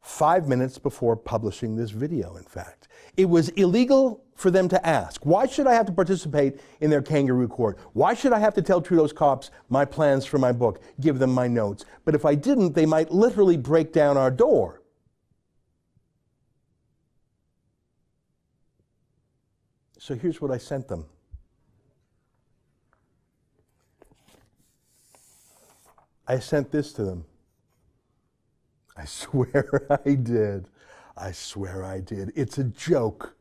five 0.00 0.48
minutes 0.48 0.78
before 0.78 1.16
publishing 1.16 1.76
this 1.76 1.90
video, 1.90 2.36
in 2.36 2.44
fact. 2.44 2.88
It 3.16 3.26
was 3.26 3.50
illegal 3.50 4.24
for 4.34 4.50
them 4.50 4.68
to 4.70 4.86
ask, 4.86 5.24
why 5.24 5.46
should 5.46 5.66
I 5.66 5.74
have 5.74 5.86
to 5.86 5.92
participate 5.92 6.60
in 6.80 6.90
their 6.90 7.02
kangaroo 7.02 7.46
court? 7.46 7.78
Why 7.92 8.14
should 8.14 8.32
I 8.32 8.38
have 8.38 8.54
to 8.54 8.62
tell 8.62 8.80
Trudeau's 8.80 9.12
cops 9.12 9.50
my 9.68 9.84
plans 9.84 10.24
for 10.24 10.38
my 10.38 10.50
book, 10.50 10.82
give 11.00 11.18
them 11.18 11.32
my 11.32 11.46
notes? 11.46 11.84
But 12.04 12.14
if 12.14 12.24
I 12.24 12.34
didn't, 12.34 12.74
they 12.74 12.86
might 12.86 13.12
literally 13.12 13.56
break 13.56 13.92
down 13.92 14.16
our 14.16 14.30
door. 14.30 14.81
So 20.02 20.16
here's 20.16 20.40
what 20.40 20.50
I 20.50 20.58
sent 20.58 20.88
them. 20.88 21.04
I 26.26 26.40
sent 26.40 26.72
this 26.72 26.92
to 26.94 27.04
them. 27.04 27.24
I 28.96 29.04
swear 29.06 29.86
I 30.04 30.14
did. 30.14 30.66
I 31.16 31.30
swear 31.30 31.84
I 31.84 32.00
did. 32.00 32.32
It's 32.34 32.58
a 32.58 32.64
joke 32.64 33.36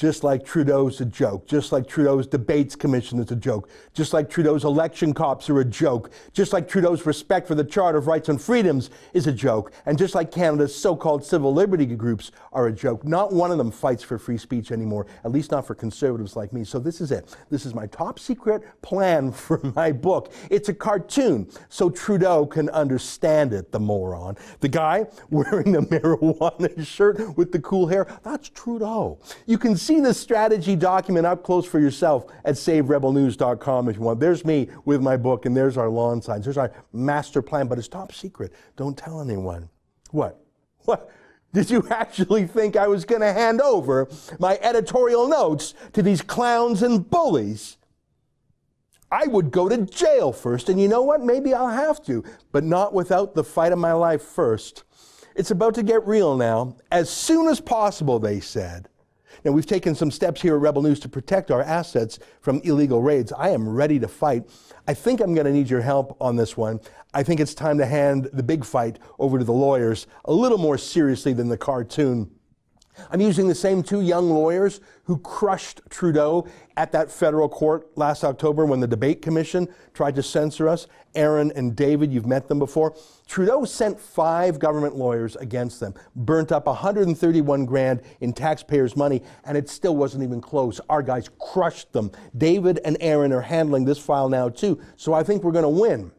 just 0.00 0.24
like 0.24 0.42
Trudeau's 0.42 0.98
a 1.02 1.04
joke, 1.04 1.46
just 1.46 1.72
like 1.72 1.86
Trudeau's 1.86 2.26
debates 2.26 2.74
commission 2.74 3.18
is 3.18 3.30
a 3.32 3.36
joke, 3.36 3.68
just 3.92 4.14
like 4.14 4.30
Trudeau's 4.30 4.64
election 4.64 5.12
cops 5.12 5.50
are 5.50 5.60
a 5.60 5.64
joke, 5.64 6.10
just 6.32 6.54
like 6.54 6.66
Trudeau's 6.66 7.04
respect 7.04 7.46
for 7.46 7.54
the 7.54 7.62
Charter 7.62 7.98
of 7.98 8.06
Rights 8.06 8.30
and 8.30 8.40
Freedoms 8.40 8.88
is 9.12 9.26
a 9.26 9.32
joke, 9.32 9.72
and 9.84 9.98
just 9.98 10.14
like 10.14 10.32
Canada's 10.32 10.74
so-called 10.74 11.22
civil 11.22 11.52
liberty 11.52 11.84
groups 11.84 12.32
are 12.50 12.68
a 12.68 12.72
joke. 12.72 13.04
Not 13.04 13.34
one 13.34 13.50
of 13.50 13.58
them 13.58 13.70
fights 13.70 14.02
for 14.02 14.18
free 14.18 14.38
speech 14.38 14.72
anymore, 14.72 15.06
at 15.22 15.32
least 15.32 15.50
not 15.50 15.66
for 15.66 15.74
conservatives 15.74 16.34
like 16.34 16.54
me. 16.54 16.64
So 16.64 16.78
this 16.78 17.02
is 17.02 17.12
it. 17.12 17.36
This 17.50 17.66
is 17.66 17.74
my 17.74 17.86
top 17.86 18.18
secret 18.18 18.62
plan 18.80 19.30
for 19.32 19.60
my 19.76 19.92
book. 19.92 20.32
It's 20.48 20.70
a 20.70 20.74
cartoon, 20.74 21.46
so 21.68 21.90
Trudeau 21.90 22.46
can 22.46 22.70
understand 22.70 23.52
it, 23.52 23.70
the 23.70 23.80
moron. 23.80 24.38
The 24.60 24.68
guy 24.68 25.08
wearing 25.30 25.72
the 25.72 25.80
marijuana 25.90 26.86
shirt 26.86 27.36
with 27.36 27.52
the 27.52 27.60
cool 27.60 27.86
hair, 27.86 28.06
that's 28.22 28.48
Trudeau. 28.48 29.18
You 29.44 29.58
can 29.58 29.76
see 29.76 29.89
see 29.90 30.00
this 30.00 30.20
strategy 30.20 30.76
document 30.76 31.26
up 31.26 31.42
close 31.42 31.66
for 31.66 31.80
yourself 31.80 32.26
at 32.44 32.54
saverebelnews.com 32.54 33.88
if 33.88 33.96
you 33.96 34.02
want. 34.02 34.20
There's 34.20 34.44
me 34.44 34.68
with 34.84 35.00
my 35.00 35.16
book, 35.16 35.46
and 35.46 35.56
there's 35.56 35.76
our 35.76 35.88
lawn 35.88 36.22
signs. 36.22 36.44
There's 36.44 36.58
our 36.58 36.72
master 36.92 37.42
plan, 37.42 37.66
but 37.66 37.76
it's 37.78 37.88
top 37.88 38.12
secret. 38.12 38.52
Don't 38.76 38.96
tell 38.96 39.20
anyone. 39.20 39.68
What? 40.10 40.40
What? 40.84 41.10
Did 41.52 41.68
you 41.68 41.86
actually 41.90 42.46
think 42.46 42.74
I 42.76 42.86
was 42.86 43.04
going 43.04 43.20
to 43.20 43.32
hand 43.32 43.60
over 43.60 44.08
my 44.38 44.58
editorial 44.62 45.28
notes 45.28 45.74
to 45.92 46.02
these 46.02 46.22
clowns 46.22 46.82
and 46.82 47.08
bullies? 47.10 47.76
I 49.10 49.26
would 49.26 49.50
go 49.50 49.68
to 49.68 49.84
jail 49.84 50.32
first, 50.32 50.68
and 50.68 50.80
you 50.80 50.88
know 50.88 51.02
what? 51.02 51.20
Maybe 51.20 51.52
I'll 51.52 51.68
have 51.68 52.02
to, 52.04 52.24
but 52.52 52.64
not 52.64 52.94
without 52.94 53.34
the 53.34 53.44
fight 53.44 53.72
of 53.72 53.78
my 53.78 53.92
life 53.92 54.22
first. 54.22 54.84
It's 55.34 55.50
about 55.50 55.74
to 55.74 55.82
get 55.82 56.06
real 56.06 56.36
now. 56.36 56.76
As 56.90 57.10
soon 57.10 57.48
as 57.48 57.60
possible, 57.60 58.18
they 58.18 58.40
said. 58.40 58.88
Now, 59.44 59.52
we've 59.52 59.66
taken 59.66 59.94
some 59.94 60.10
steps 60.10 60.42
here 60.42 60.54
at 60.54 60.60
Rebel 60.60 60.82
News 60.82 61.00
to 61.00 61.08
protect 61.08 61.50
our 61.50 61.62
assets 61.62 62.18
from 62.40 62.60
illegal 62.62 63.00
raids. 63.00 63.32
I 63.32 63.50
am 63.50 63.68
ready 63.68 63.98
to 63.98 64.08
fight. 64.08 64.48
I 64.86 64.94
think 64.94 65.20
I'm 65.20 65.34
going 65.34 65.46
to 65.46 65.52
need 65.52 65.70
your 65.70 65.80
help 65.80 66.16
on 66.20 66.36
this 66.36 66.56
one. 66.56 66.80
I 67.14 67.22
think 67.22 67.40
it's 67.40 67.54
time 67.54 67.78
to 67.78 67.86
hand 67.86 68.28
the 68.32 68.42
big 68.42 68.64
fight 68.64 68.98
over 69.18 69.38
to 69.38 69.44
the 69.44 69.52
lawyers 69.52 70.06
a 70.26 70.32
little 70.32 70.58
more 70.58 70.78
seriously 70.78 71.32
than 71.32 71.48
the 71.48 71.56
cartoon. 71.56 72.30
I'm 73.10 73.20
using 73.20 73.48
the 73.48 73.54
same 73.54 73.82
two 73.82 74.00
young 74.00 74.30
lawyers 74.30 74.80
who 75.04 75.18
crushed 75.18 75.80
Trudeau 75.90 76.46
at 76.76 76.92
that 76.92 77.10
federal 77.10 77.48
court 77.48 77.96
last 77.96 78.24
October 78.24 78.64
when 78.64 78.80
the 78.80 78.86
debate 78.86 79.22
commission 79.22 79.68
tried 79.92 80.14
to 80.14 80.22
censor 80.22 80.68
us. 80.68 80.86
Aaron 81.14 81.52
and 81.56 81.74
David, 81.74 82.12
you've 82.12 82.26
met 82.26 82.48
them 82.48 82.58
before. 82.58 82.94
Trudeau 83.26 83.64
sent 83.64 83.98
five 83.98 84.58
government 84.58 84.96
lawyers 84.96 85.36
against 85.36 85.80
them, 85.80 85.94
burnt 86.14 86.52
up 86.52 86.66
131 86.66 87.64
grand 87.64 88.02
in 88.20 88.32
taxpayers' 88.32 88.96
money, 88.96 89.22
and 89.44 89.58
it 89.58 89.68
still 89.68 89.96
wasn't 89.96 90.22
even 90.22 90.40
close. 90.40 90.80
Our 90.88 91.02
guys 91.02 91.28
crushed 91.40 91.92
them. 91.92 92.12
David 92.36 92.80
and 92.84 92.96
Aaron 93.00 93.32
are 93.32 93.40
handling 93.40 93.84
this 93.84 93.98
file 93.98 94.28
now 94.28 94.48
too, 94.48 94.80
so 94.96 95.12
I 95.12 95.22
think 95.22 95.42
we're 95.42 95.52
going 95.52 95.62
to 95.64 95.68
win. 95.68 96.12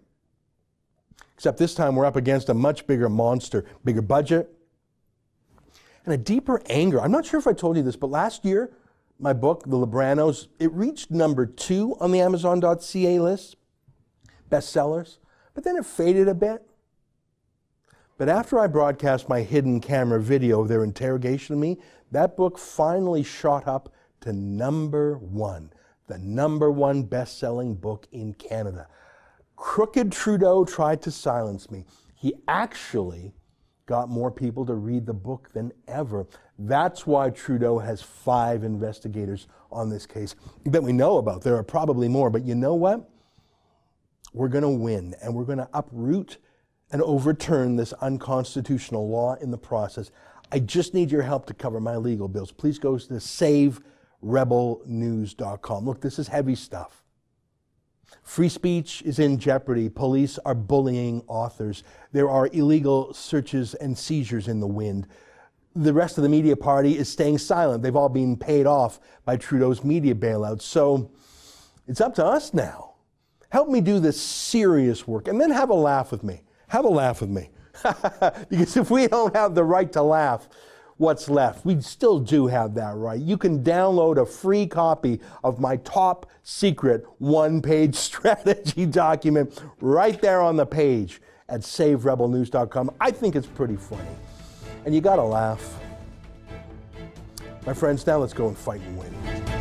Except 1.35 1.57
this 1.57 1.73
time 1.73 1.95
we're 1.95 2.05
up 2.05 2.17
against 2.17 2.49
a 2.49 2.53
much 2.53 2.85
bigger 2.85 3.09
monster, 3.09 3.65
bigger 3.83 4.03
budget, 4.03 4.53
and 6.05 6.13
a 6.13 6.17
deeper 6.17 6.61
anger. 6.69 7.01
I'm 7.01 7.11
not 7.11 7.25
sure 7.25 7.39
if 7.39 7.47
I 7.47 7.53
told 7.53 7.77
you 7.77 7.83
this, 7.83 7.95
but 7.95 8.09
last 8.09 8.43
year, 8.45 8.71
my 9.19 9.33
book, 9.33 9.63
The 9.65 9.77
Libranos, 9.77 10.47
it 10.59 10.71
reached 10.71 11.11
number 11.11 11.45
two 11.45 11.95
on 11.99 12.11
the 12.11 12.21
Amazon.ca 12.21 13.19
list, 13.19 13.55
bestsellers, 14.49 15.17
but 15.53 15.63
then 15.63 15.77
it 15.77 15.85
faded 15.85 16.27
a 16.27 16.33
bit. 16.33 16.63
But 18.17 18.29
after 18.29 18.59
I 18.59 18.67
broadcast 18.67 19.29
my 19.29 19.41
hidden 19.41 19.79
camera 19.79 20.21
video 20.21 20.61
of 20.61 20.67
their 20.67 20.83
interrogation 20.83 21.53
of 21.53 21.59
me, 21.59 21.77
that 22.11 22.35
book 22.35 22.57
finally 22.57 23.23
shot 23.23 23.67
up 23.67 23.93
to 24.21 24.33
number 24.33 25.17
one, 25.17 25.71
the 26.07 26.17
number 26.17 26.71
one 26.71 27.03
best 27.03 27.39
selling 27.39 27.75
book 27.75 28.07
in 28.11 28.33
Canada. 28.33 28.87
Crooked 29.55 30.11
Trudeau 30.11 30.65
tried 30.65 31.01
to 31.03 31.11
silence 31.11 31.69
me. 31.69 31.85
He 32.15 32.33
actually 32.47 33.33
got 33.91 34.07
more 34.07 34.31
people 34.31 34.65
to 34.65 34.73
read 34.75 35.05
the 35.05 35.13
book 35.13 35.49
than 35.51 35.69
ever. 35.85 36.25
That's 36.57 37.05
why 37.05 37.29
Trudeau 37.29 37.77
has 37.77 38.01
five 38.01 38.63
investigators 38.63 39.49
on 39.69 39.89
this 39.89 40.05
case 40.05 40.33
that 40.65 40.81
we 40.81 40.93
know 40.93 41.17
about. 41.17 41.41
There 41.41 41.57
are 41.57 41.63
probably 41.63 42.07
more, 42.07 42.29
but 42.29 42.45
you 42.45 42.55
know 42.55 42.73
what? 42.73 43.09
We're 44.31 44.47
going 44.47 44.61
to 44.61 44.69
win 44.69 45.13
and 45.21 45.35
we're 45.35 45.43
going 45.43 45.57
to 45.57 45.67
uproot 45.73 46.37
and 46.93 47.01
overturn 47.01 47.75
this 47.75 47.91
unconstitutional 47.91 49.09
law 49.09 49.35
in 49.41 49.51
the 49.51 49.57
process. 49.57 50.09
I 50.53 50.59
just 50.59 50.93
need 50.93 51.11
your 51.11 51.23
help 51.23 51.45
to 51.47 51.53
cover 51.53 51.81
my 51.81 51.97
legal 51.97 52.29
bills. 52.29 52.53
Please 52.53 52.79
go 52.79 52.97
to 52.97 53.13
saverebelnews.com. 54.23 55.85
Look, 55.85 55.99
this 55.99 56.17
is 56.17 56.29
heavy 56.29 56.55
stuff. 56.55 57.00
Free 58.23 58.49
speech 58.49 59.01
is 59.03 59.19
in 59.19 59.37
jeopardy. 59.37 59.89
Police 59.89 60.37
are 60.45 60.55
bullying 60.55 61.23
authors. 61.27 61.83
There 62.11 62.29
are 62.29 62.47
illegal 62.53 63.13
searches 63.13 63.73
and 63.75 63.97
seizures 63.97 64.47
in 64.47 64.59
the 64.59 64.67
wind. 64.67 65.07
The 65.75 65.93
rest 65.93 66.17
of 66.17 66.23
the 66.23 66.29
media 66.29 66.55
party 66.55 66.97
is 66.97 67.09
staying 67.09 67.37
silent. 67.37 67.83
They've 67.83 67.95
all 67.95 68.09
been 68.09 68.37
paid 68.37 68.67
off 68.67 68.99
by 69.25 69.37
Trudeau's 69.37 69.83
media 69.83 70.15
bailouts. 70.15 70.61
So 70.63 71.11
it's 71.87 72.01
up 72.01 72.15
to 72.15 72.25
us 72.25 72.53
now. 72.53 72.93
Help 73.49 73.67
me 73.67 73.81
do 73.81 73.99
this 73.99 74.19
serious 74.19 75.07
work 75.07 75.27
and 75.27 75.39
then 75.39 75.51
have 75.51 75.69
a 75.69 75.75
laugh 75.75 76.11
with 76.11 76.23
me. 76.23 76.43
Have 76.67 76.85
a 76.85 76.89
laugh 76.89 77.21
with 77.21 77.29
me. 77.29 77.49
because 78.49 78.77
if 78.77 78.89
we 78.89 79.07
don't 79.07 79.35
have 79.35 79.55
the 79.55 79.63
right 79.63 79.91
to 79.91 80.01
laugh, 80.01 80.47
what's 81.01 81.29
left. 81.29 81.65
We 81.65 81.81
still 81.81 82.19
do 82.19 82.45
have 82.45 82.75
that 82.75 82.95
right. 82.95 83.19
You 83.19 83.35
can 83.35 83.63
download 83.63 84.21
a 84.21 84.25
free 84.25 84.67
copy 84.67 85.19
of 85.43 85.59
my 85.59 85.77
top 85.77 86.29
secret 86.43 87.05
one 87.17 87.59
page 87.61 87.95
strategy 88.09 88.85
document 88.85 89.61
right 89.81 90.21
there 90.21 90.41
on 90.41 90.55
the 90.55 90.65
page 90.65 91.19
at 91.49 91.61
saverebelnews.com. 91.61 92.91
I 93.01 93.09
think 93.11 93.35
it's 93.35 93.47
pretty 93.47 93.75
funny. 93.75 94.15
And 94.85 94.93
you 94.93 95.01
got 95.01 95.15
to 95.15 95.23
laugh. 95.23 95.79
My 97.65 97.73
friends, 97.73 98.05
now 98.05 98.17
let's 98.17 98.33
go 98.33 98.47
and 98.47 98.57
fight 98.57 98.81
and 98.81 98.97
win. 98.97 99.60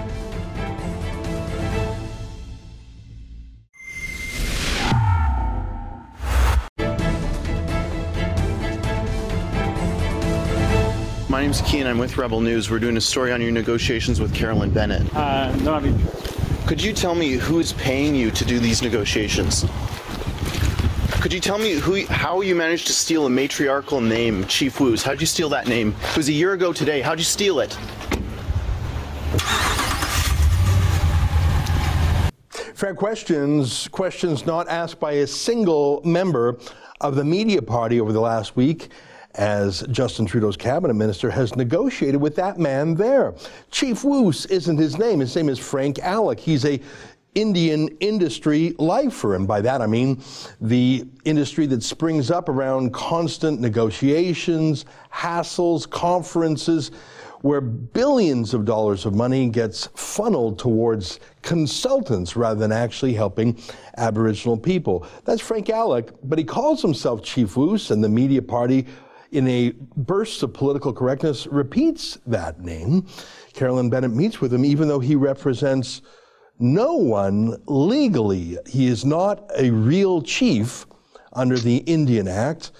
My 11.40 11.44
name's 11.44 11.62
Keean. 11.62 11.86
I'm 11.86 11.96
with 11.96 12.18
Rebel 12.18 12.42
News. 12.42 12.70
We're 12.70 12.80
doing 12.80 12.98
a 12.98 13.00
story 13.00 13.32
on 13.32 13.40
your 13.40 13.50
negotiations 13.50 14.20
with 14.20 14.34
Carolyn 14.34 14.68
Bennett. 14.72 15.10
Uh, 15.16 15.56
no, 15.62 15.72
I 15.72 15.80
mean, 15.80 15.98
Could 16.66 16.82
you 16.82 16.92
tell 16.92 17.14
me 17.14 17.32
who 17.32 17.60
is 17.60 17.72
paying 17.72 18.14
you 18.14 18.30
to 18.30 18.44
do 18.44 18.58
these 18.58 18.82
negotiations? 18.82 19.64
Could 21.22 21.32
you 21.32 21.40
tell 21.40 21.56
me 21.56 21.72
who, 21.72 22.04
how 22.08 22.42
you 22.42 22.54
managed 22.54 22.88
to 22.88 22.92
steal 22.92 23.24
a 23.24 23.30
matriarchal 23.30 24.02
name, 24.02 24.44
Chief 24.48 24.78
Woos? 24.80 25.02
How'd 25.02 25.18
you 25.18 25.26
steal 25.26 25.48
that 25.48 25.66
name? 25.66 25.94
It 26.10 26.16
was 26.18 26.28
a 26.28 26.32
year 26.32 26.52
ago 26.52 26.74
today. 26.74 27.00
How'd 27.00 27.18
you 27.18 27.24
steal 27.24 27.60
it? 27.60 27.72
Fair 32.74 32.94
questions, 32.94 33.88
questions 33.88 34.44
not 34.44 34.68
asked 34.68 35.00
by 35.00 35.12
a 35.12 35.26
single 35.26 36.02
member 36.04 36.58
of 37.00 37.14
the 37.14 37.24
media 37.24 37.62
party 37.62 37.98
over 37.98 38.12
the 38.12 38.20
last 38.20 38.56
week 38.56 38.90
as 39.36 39.82
Justin 39.90 40.26
Trudeau's 40.26 40.56
cabinet 40.56 40.94
minister 40.94 41.30
has 41.30 41.54
negotiated 41.56 42.20
with 42.20 42.34
that 42.36 42.58
man 42.58 42.94
there. 42.94 43.34
Chief 43.70 44.02
Woos 44.04 44.46
isn't 44.46 44.76
his 44.76 44.98
name. 44.98 45.20
His 45.20 45.34
name 45.36 45.48
is 45.48 45.58
Frank 45.58 45.98
Alec. 46.00 46.40
He's 46.40 46.64
a 46.64 46.80
Indian 47.34 47.88
industry 48.00 48.74
lifer. 48.78 49.36
And 49.36 49.46
by 49.46 49.60
that 49.60 49.80
I 49.80 49.86
mean 49.86 50.20
the 50.60 51.06
industry 51.24 51.66
that 51.66 51.82
springs 51.82 52.30
up 52.30 52.48
around 52.48 52.92
constant 52.92 53.60
negotiations, 53.60 54.84
hassles, 55.12 55.88
conferences, 55.88 56.90
where 57.42 57.60
billions 57.60 58.52
of 58.52 58.64
dollars 58.64 59.06
of 59.06 59.14
money 59.14 59.48
gets 59.48 59.86
funneled 59.94 60.58
towards 60.58 61.20
consultants 61.42 62.36
rather 62.36 62.60
than 62.60 62.72
actually 62.72 63.14
helping 63.14 63.58
Aboriginal 63.96 64.58
people. 64.58 65.06
That's 65.24 65.40
Frank 65.40 65.70
Alec, 65.70 66.10
but 66.24 66.38
he 66.38 66.44
calls 66.44 66.82
himself 66.82 67.22
Chief 67.22 67.56
Woos, 67.56 67.90
and 67.90 68.04
the 68.04 68.08
media 68.10 68.42
party, 68.42 68.86
in 69.32 69.46
a 69.48 69.72
burst 69.96 70.42
of 70.42 70.52
political 70.52 70.92
correctness, 70.92 71.46
repeats 71.46 72.18
that 72.26 72.60
name. 72.60 73.06
Carolyn 73.52 73.90
Bennett 73.90 74.12
meets 74.12 74.40
with 74.40 74.52
him, 74.52 74.64
even 74.64 74.88
though 74.88 75.00
he 75.00 75.14
represents 75.14 76.02
no 76.58 76.94
one 76.94 77.60
legally. 77.66 78.58
He 78.66 78.86
is 78.86 79.04
not 79.04 79.50
a 79.56 79.70
real 79.70 80.22
chief 80.22 80.86
under 81.32 81.56
the 81.56 81.78
Indian 81.78 82.28
Act. 82.28 82.72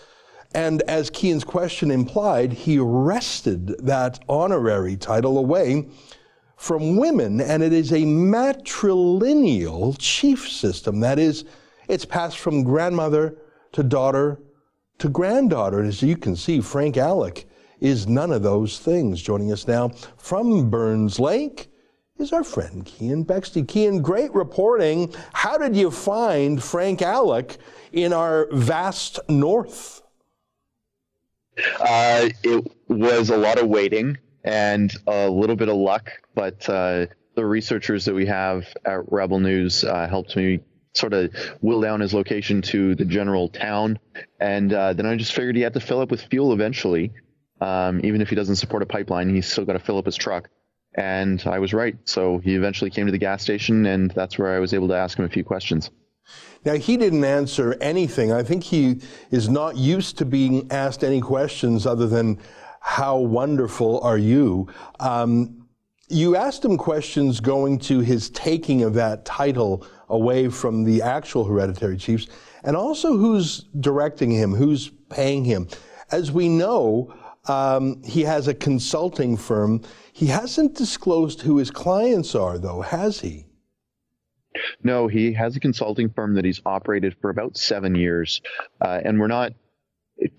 And 0.54 0.82
as 0.82 1.10
Keean's 1.10 1.44
question 1.44 1.90
implied, 1.90 2.52
he 2.52 2.78
wrested 2.78 3.86
that 3.86 4.18
honorary 4.28 4.96
title 4.96 5.38
away 5.38 5.86
from 6.56 6.96
women, 6.96 7.40
and 7.40 7.62
it 7.62 7.72
is 7.72 7.92
a 7.92 8.02
matrilineal 8.02 9.96
chief 9.98 10.48
system. 10.48 11.00
That 11.00 11.18
is, 11.18 11.44
it's 11.88 12.04
passed 12.04 12.38
from 12.38 12.64
grandmother 12.64 13.38
to 13.72 13.82
daughter 13.82 14.38
to 15.00 15.08
granddaughter. 15.08 15.82
As 15.82 16.02
you 16.02 16.16
can 16.16 16.36
see, 16.36 16.60
Frank 16.60 16.96
Alec 16.96 17.48
is 17.80 18.06
none 18.06 18.30
of 18.30 18.42
those 18.42 18.78
things. 18.78 19.20
Joining 19.20 19.50
us 19.52 19.66
now 19.66 19.88
from 20.16 20.70
Burns 20.70 21.18
Lake 21.18 21.70
is 22.18 22.32
our 22.32 22.44
friend 22.44 22.84
Keean 22.84 23.24
Bexte. 23.24 23.66
Keean, 23.66 24.02
great 24.02 24.32
reporting. 24.34 25.12
How 25.32 25.56
did 25.58 25.74
you 25.74 25.90
find 25.90 26.62
Frank 26.62 27.02
Alec 27.02 27.56
in 27.92 28.12
our 28.12 28.48
vast 28.52 29.18
north? 29.28 30.02
Uh, 31.80 32.28
it 32.42 32.70
was 32.88 33.30
a 33.30 33.36
lot 33.36 33.58
of 33.58 33.68
waiting 33.68 34.16
and 34.44 34.92
a 35.06 35.28
little 35.28 35.56
bit 35.56 35.68
of 35.68 35.76
luck, 35.76 36.10
but 36.34 36.68
uh, 36.68 37.06
the 37.34 37.44
researchers 37.44 38.04
that 38.04 38.14
we 38.14 38.26
have 38.26 38.64
at 38.84 39.10
Rebel 39.10 39.40
News 39.40 39.84
uh, 39.84 40.06
helped 40.08 40.36
me 40.36 40.60
sort 40.92 41.12
of 41.12 41.32
will 41.60 41.80
down 41.80 42.00
his 42.00 42.12
location 42.12 42.62
to 42.62 42.94
the 42.94 43.04
general 43.04 43.48
town, 43.48 43.98
and 44.40 44.72
uh, 44.72 44.92
then 44.92 45.06
I 45.06 45.16
just 45.16 45.32
figured 45.32 45.56
he 45.56 45.62
had 45.62 45.74
to 45.74 45.80
fill 45.80 46.00
up 46.00 46.10
with 46.10 46.22
fuel 46.22 46.52
eventually. 46.52 47.12
Um, 47.60 48.00
even 48.04 48.22
if 48.22 48.30
he 48.30 48.36
doesn't 48.36 48.56
support 48.56 48.82
a 48.82 48.86
pipeline, 48.86 49.34
he's 49.34 49.46
still 49.46 49.64
got 49.64 49.74
to 49.74 49.78
fill 49.78 49.98
up 49.98 50.06
his 50.06 50.16
truck. 50.16 50.48
And 50.94 51.42
I 51.46 51.58
was 51.58 51.72
right. 51.72 51.96
So 52.04 52.38
he 52.38 52.54
eventually 52.54 52.90
came 52.90 53.06
to 53.06 53.12
the 53.12 53.18
gas 53.18 53.42
station, 53.42 53.86
and 53.86 54.10
that's 54.10 54.38
where 54.38 54.54
I 54.54 54.58
was 54.58 54.74
able 54.74 54.88
to 54.88 54.94
ask 54.94 55.18
him 55.18 55.24
a 55.24 55.28
few 55.28 55.44
questions. 55.44 55.90
Now, 56.64 56.74
he 56.74 56.96
didn't 56.96 57.24
answer 57.24 57.76
anything. 57.80 58.32
I 58.32 58.42
think 58.42 58.64
he 58.64 59.00
is 59.30 59.48
not 59.48 59.76
used 59.76 60.18
to 60.18 60.24
being 60.24 60.70
asked 60.70 61.04
any 61.04 61.20
questions 61.20 61.86
other 61.86 62.06
than, 62.06 62.38
How 62.80 63.18
wonderful 63.18 64.00
are 64.00 64.18
you? 64.18 64.68
Um, 64.98 65.66
you 66.08 66.34
asked 66.36 66.64
him 66.64 66.76
questions 66.76 67.40
going 67.40 67.78
to 67.78 68.00
his 68.00 68.30
taking 68.30 68.82
of 68.82 68.94
that 68.94 69.24
title 69.24 69.86
away 70.10 70.48
from 70.48 70.84
the 70.84 71.00
actual 71.02 71.44
hereditary 71.44 71.96
chiefs, 71.96 72.26
and 72.64 72.76
also 72.76 73.16
who's 73.16 73.64
directing 73.80 74.30
him, 74.30 74.52
who's 74.54 74.90
paying 75.08 75.44
him. 75.44 75.68
As 76.12 76.30
we 76.30 76.48
know, 76.48 77.14
um, 77.46 78.02
he 78.02 78.22
has 78.22 78.48
a 78.48 78.54
consulting 78.54 79.36
firm. 79.36 79.82
He 80.12 80.26
hasn't 80.26 80.74
disclosed 80.74 81.40
who 81.40 81.56
his 81.56 81.70
clients 81.70 82.34
are, 82.34 82.58
though, 82.58 82.82
has 82.82 83.20
he? 83.20 83.46
No, 84.82 85.06
he 85.06 85.32
has 85.32 85.56
a 85.56 85.60
consulting 85.60 86.10
firm 86.10 86.34
that 86.34 86.44
he's 86.44 86.60
operated 86.66 87.16
for 87.20 87.30
about 87.30 87.56
seven 87.56 87.94
years, 87.94 88.42
uh, 88.80 89.00
and 89.04 89.18
we're 89.18 89.28
not 89.28 89.52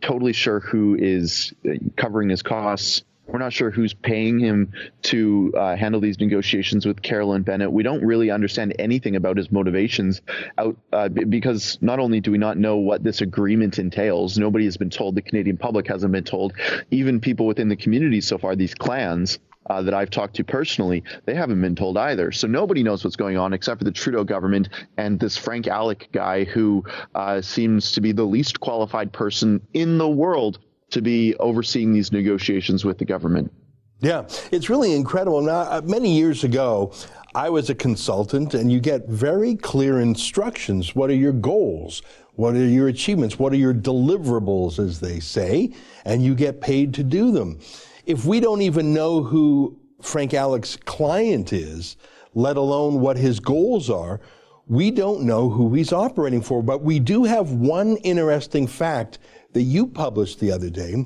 totally 0.01 0.34
sure 0.34 0.60
who 0.60 0.95
is 0.99 1.53
covering 1.95 2.29
his 2.29 2.43
costs. 2.43 3.03
We're 3.32 3.39
not 3.39 3.54
sure 3.54 3.72
who's 3.72 3.94
paying 3.94 4.39
him 4.39 4.74
to 5.04 5.54
uh, 5.58 5.76
handle 5.78 6.02
these 6.02 6.20
negotiations 6.20 6.86
with 6.86 7.02
Carolyn 7.02 7.44
Bennett. 7.44 7.72
We 7.72 7.82
don't 7.82 8.04
really 8.04 8.30
understand 8.30 8.76
anything 8.78 9.15
about 9.15 9.38
his 9.38 9.52
motivations 9.52 10.22
out 10.58 10.76
uh, 10.91 11.08
because 11.08 11.78
not 11.82 12.00
only 12.00 12.20
do 12.20 12.32
we 12.32 12.38
not 12.38 12.58
know 12.58 12.78
what 12.78 13.04
this 13.04 13.22
agreement 13.22 13.80
entails, 13.80 14.38
nobody 14.38 14.65
has 14.65 14.76
been 14.76 14.89
told. 14.89 15.15
The 15.15 15.22
Canadian 15.22 15.58
public 15.58 15.88
hasn't 15.88 16.12
been 16.12 16.26
told. 16.26 16.54
Even 16.91 17.22
people 17.22 17.46
within 17.46 17.70
the 17.70 17.78
community 17.78 18.20
so 18.20 18.38
far, 18.38 18.56
these 18.56 18.76
clans, 18.76 19.39
uh, 19.70 19.82
that 19.82 19.94
I've 19.94 20.10
talked 20.10 20.36
to 20.36 20.44
personally, 20.44 21.04
they 21.26 21.36
haven't 21.36 21.62
been 21.62 21.76
told 21.76 21.98
either. 21.98 22.32
So 22.32 22.48
nobody 22.48 22.84
knows 22.84 23.04
what's 23.04 23.15
going 23.15 23.38
on 23.38 23.54
except 23.54 23.80
for 23.80 23.86
the 23.86 23.91
Trudeau 23.91 24.24
government 24.24 24.70
and 24.98 25.20
this 25.20 25.38
Frank 25.38 25.67
Alec 25.67 26.10
guy 26.12 26.44
who 26.44 26.84
uh, 27.15 27.41
seems 27.41 27.94
to 27.94 28.02
be 28.02 28.12
the 28.12 28.24
least 28.24 28.60
qualified 28.60 29.13
person 29.13 29.62
in 29.74 29.98
the 29.98 30.10
world 30.10 30.60
to 30.91 31.01
be 31.01 31.36
overseeing 31.38 31.93
these 31.93 32.12
negotiations 32.12 32.86
with 32.86 32.97
the 32.97 33.06
government. 33.06 33.51
Yeah, 33.99 34.27
it's 34.51 34.69
really 34.69 34.93
incredible. 34.93 35.41
Now, 35.41 35.62
uh, 35.62 35.82
many 35.84 36.15
years 36.15 36.43
ago, 36.43 36.91
I 37.36 37.49
was 37.49 37.69
a 37.69 37.75
consultant, 37.75 38.54
and 38.54 38.71
you 38.71 38.80
get 38.80 39.08
very 39.08 39.56
clear 39.56 39.99
instructions. 39.99 40.95
What 40.95 41.10
are 41.10 41.15
your 41.15 41.34
goals? 41.34 42.01
What 42.34 42.56
are 42.56 42.65
your 42.65 42.88
achievements? 42.88 43.38
What 43.38 43.54
are 43.54 43.58
your 43.58 43.73
deliverables, 43.73 44.80
as 44.80 44.99
they 44.99 45.19
say? 45.19 45.73
And 46.06 46.23
you 46.23 46.34
get 46.34 46.62
paid 46.62 46.93
to 46.95 47.04
do 47.04 47.32
them 47.32 47.60
if 48.06 48.25
we 48.25 48.39
don't 48.39 48.62
even 48.62 48.93
know 48.93 49.23
who 49.23 49.80
Frank 50.01 50.34
Alec's 50.34 50.75
client 50.75 51.54
is, 51.54 51.97
let 52.34 52.58
alone 52.58 52.99
what 52.99 53.17
his 53.17 53.39
goals 53.39 53.89
are, 53.89 54.19
we 54.67 54.89
don't 54.91 55.23
know 55.23 55.49
who 55.49 55.73
he's 55.73 55.91
operating 55.93 56.41
for. 56.41 56.63
But 56.63 56.82
we 56.82 56.99
do 56.99 57.23
have 57.23 57.51
one 57.51 57.97
interesting 57.97 58.67
fact 58.67 59.19
that 59.54 59.64
you 59.64 59.88
published 59.88 60.40
the 60.40 60.52
other 60.52 60.70
day. 60.70 61.06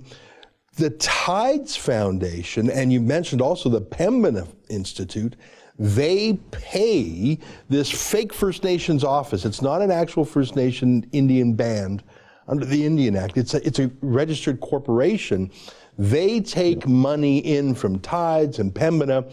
The 0.75 0.89
Tides 0.91 1.75
Foundation, 1.75 2.69
and 2.69 2.91
you 2.91 2.99
mentioned 2.99 3.41
also 3.41 3.69
the 3.69 3.81
Pembina 3.81 4.47
Institute, 4.69 5.35
they 5.77 6.33
pay 6.51 7.39
this 7.69 7.89
fake 7.89 8.33
First 8.33 8.63
Nations 8.63 9.03
office. 9.03 9.45
It's 9.45 9.61
not 9.61 9.81
an 9.81 9.91
actual 9.91 10.25
First 10.25 10.55
Nation 10.55 11.07
Indian 11.11 11.53
band 11.53 12.03
under 12.47 12.65
the 12.65 12.85
Indian 12.85 13.15
Act. 13.15 13.37
It's 13.37 13.53
a, 13.53 13.65
it's 13.65 13.79
a 13.79 13.91
registered 14.01 14.59
corporation 14.59 15.51
they 15.97 16.41
take 16.41 16.87
money 16.87 17.39
in 17.39 17.73
from 17.73 17.99
Tides 17.99 18.59
and 18.59 18.73
Pembina. 18.73 19.31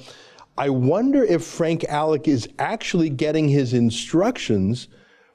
I 0.57 0.69
wonder 0.69 1.25
if 1.25 1.45
Frank 1.45 1.85
Alec 1.85 2.29
is 2.29 2.49
actually 2.59 3.11
getting 3.11 3.49
his 3.49 3.75
instructions 3.75 4.89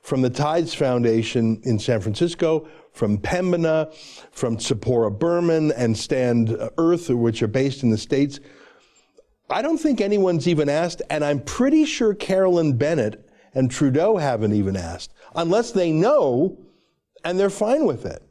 from 0.08 0.22
the 0.22 0.30
Tides 0.30 0.74
Foundation 0.74 1.60
in 1.64 1.78
San 1.78 2.00
Francisco, 2.00 2.66
from 2.94 3.18
Pembina, 3.18 3.94
from 4.32 4.56
Tzeporah 4.56 5.20
Berman 5.20 5.74
and 5.74 5.98
Stand 5.98 6.58
Earth, 6.78 7.10
which 7.10 7.44
are 7.44 7.50
based 7.50 7.84
in 7.84 7.90
the 7.90 7.98
States. 7.98 8.40
I 9.50 9.62
don't 9.62 9.78
think 9.78 10.00
anyone's 10.00 10.48
even 10.48 10.70
asked, 10.70 11.02
and 11.10 11.26
I'm 11.26 11.42
pretty 11.42 11.84
sure 11.84 12.14
Carolyn 12.14 12.78
Bennett 12.78 13.30
and 13.54 13.70
Trudeau 13.70 14.16
haven't 14.16 14.54
even 14.54 14.78
asked, 14.78 15.12
unless 15.36 15.72
they 15.72 15.92
know 15.92 16.58
and 17.26 17.38
they're 17.38 17.50
fine 17.50 17.86
with 17.86 18.06
it. 18.06 18.24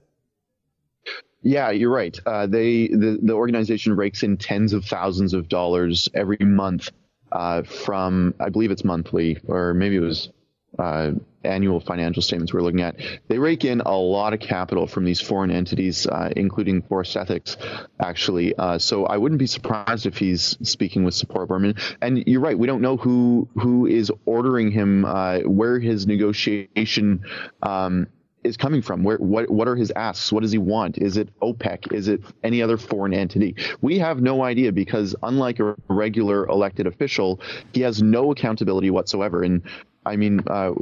Yeah, 1.43 1.73
you're 1.73 1.93
right. 1.93 2.19
Uh, 2.25 2.47
they 2.47 2.89
the, 2.89 3.19
the 3.23 3.35
organization 3.35 3.95
rakes 3.95 4.23
in 4.23 4.39
tens 4.39 4.73
of 4.73 4.87
thousands 4.87 5.35
of 5.35 5.51
dollars 5.51 6.09
every 6.15 6.39
month 6.41 6.91
uh, 7.33 7.65
from 7.65 8.35
I 8.41 8.49
believe 8.49 8.71
it's 8.71 8.83
monthly 8.85 9.37
or 9.47 9.75
maybe 9.75 9.97
it 9.97 10.01
was 10.01 10.31
uh, 10.79 11.13
annual 11.45 11.81
financial 11.81 12.23
statements 12.23 12.53
we're 12.53 12.61
looking 12.61 12.83
at. 12.83 12.97
They 13.29 13.39
rake 13.39 13.65
in 13.65 13.81
a 13.81 13.97
lot 13.97 14.33
of 14.33 14.41
capital 14.41 14.87
from 14.87 15.05
these 15.05 15.21
foreign 15.21 15.51
entities, 15.51 16.07
uh, 16.07 16.33
including 16.37 16.83
Forest 16.83 17.17
Ethics, 17.17 17.57
actually. 18.01 18.55
Uh, 18.57 18.79
so 18.79 19.07
I 19.07 19.17
wouldn't 19.17 19.39
be 19.39 19.47
surprised 19.47 20.07
if 20.07 20.19
he's 20.19 20.59
speaking 20.63 21.05
with 21.05 21.15
Tzeporah 21.15 21.49
Berman. 21.49 21.75
And 22.03 22.25
you're 22.27 22.41
right, 22.41 22.59
we 22.59 22.67
don't 22.67 22.83
know 22.83 22.97
who 22.97 23.49
who 23.55 23.87
is 23.87 24.11
ordering 24.25 24.71
him, 24.71 25.05
uh, 25.05 25.41
where 25.41 25.79
his 25.79 26.07
negotiation 26.07 27.23
um, 27.63 28.09
is 28.47 28.57
coming 28.57 28.81
from? 28.81 29.03
Where 29.03 29.19
what 29.19 29.51
what 29.51 29.69
are 29.69 29.77
his 29.77 29.93
asks? 29.95 30.33
What 30.33 30.43
does 30.43 30.53
he 30.53 30.59
want? 30.59 30.99
Is 30.99 31.17
it 31.17 31.29
OPEC? 31.41 31.93
Is 31.93 32.09
it 32.09 32.23
any 32.43 32.63
other 32.63 32.79
foreign 32.79 33.13
entity? 33.13 33.57
We 33.83 33.99
have 33.99 34.23
no 34.23 34.43
idea 34.43 34.73
because 34.73 35.15
unlike 35.23 35.61
a 35.61 35.75
regular 35.89 36.47
elected 36.47 36.87
official, 36.87 37.41
he 37.73 37.83
has 37.83 38.01
no 38.03 38.31
accountability 38.31 38.91
whatsoever. 38.91 39.43
And 39.43 39.63
I 40.07 40.17
mean, 40.17 40.41
uh, 40.47 40.73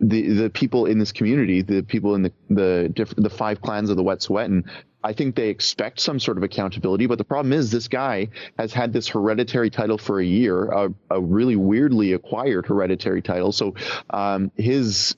the 0.00 0.28
the 0.32 0.50
people 0.50 0.86
in 0.86 0.98
this 0.98 1.12
community, 1.12 1.62
the 1.62 1.82
people 1.82 2.14
in 2.14 2.22
the 2.22 2.32
the 2.48 2.90
diff- 2.92 3.14
the 3.16 3.30
five 3.30 3.60
clans 3.60 3.90
of 3.90 3.96
the 3.96 4.02
Wet'suwet'en, 4.02 4.64
I 5.04 5.12
think 5.12 5.36
they 5.36 5.48
expect 5.50 6.00
some 6.00 6.18
sort 6.18 6.38
of 6.38 6.42
accountability, 6.42 7.06
but 7.06 7.18
the 7.18 7.24
problem 7.24 7.52
is 7.52 7.70
this 7.70 7.88
guy 7.88 8.28
has 8.58 8.72
had 8.72 8.92
this 8.92 9.08
hereditary 9.08 9.70
title 9.70 9.98
for 9.98 10.20
a 10.20 10.24
year, 10.24 10.64
a, 10.66 10.94
a 11.10 11.20
really 11.20 11.56
weirdly 11.56 12.14
acquired 12.14 12.66
hereditary 12.66 13.22
title. 13.22 13.52
So 13.52 13.74
um, 14.08 14.50
his 14.56 15.16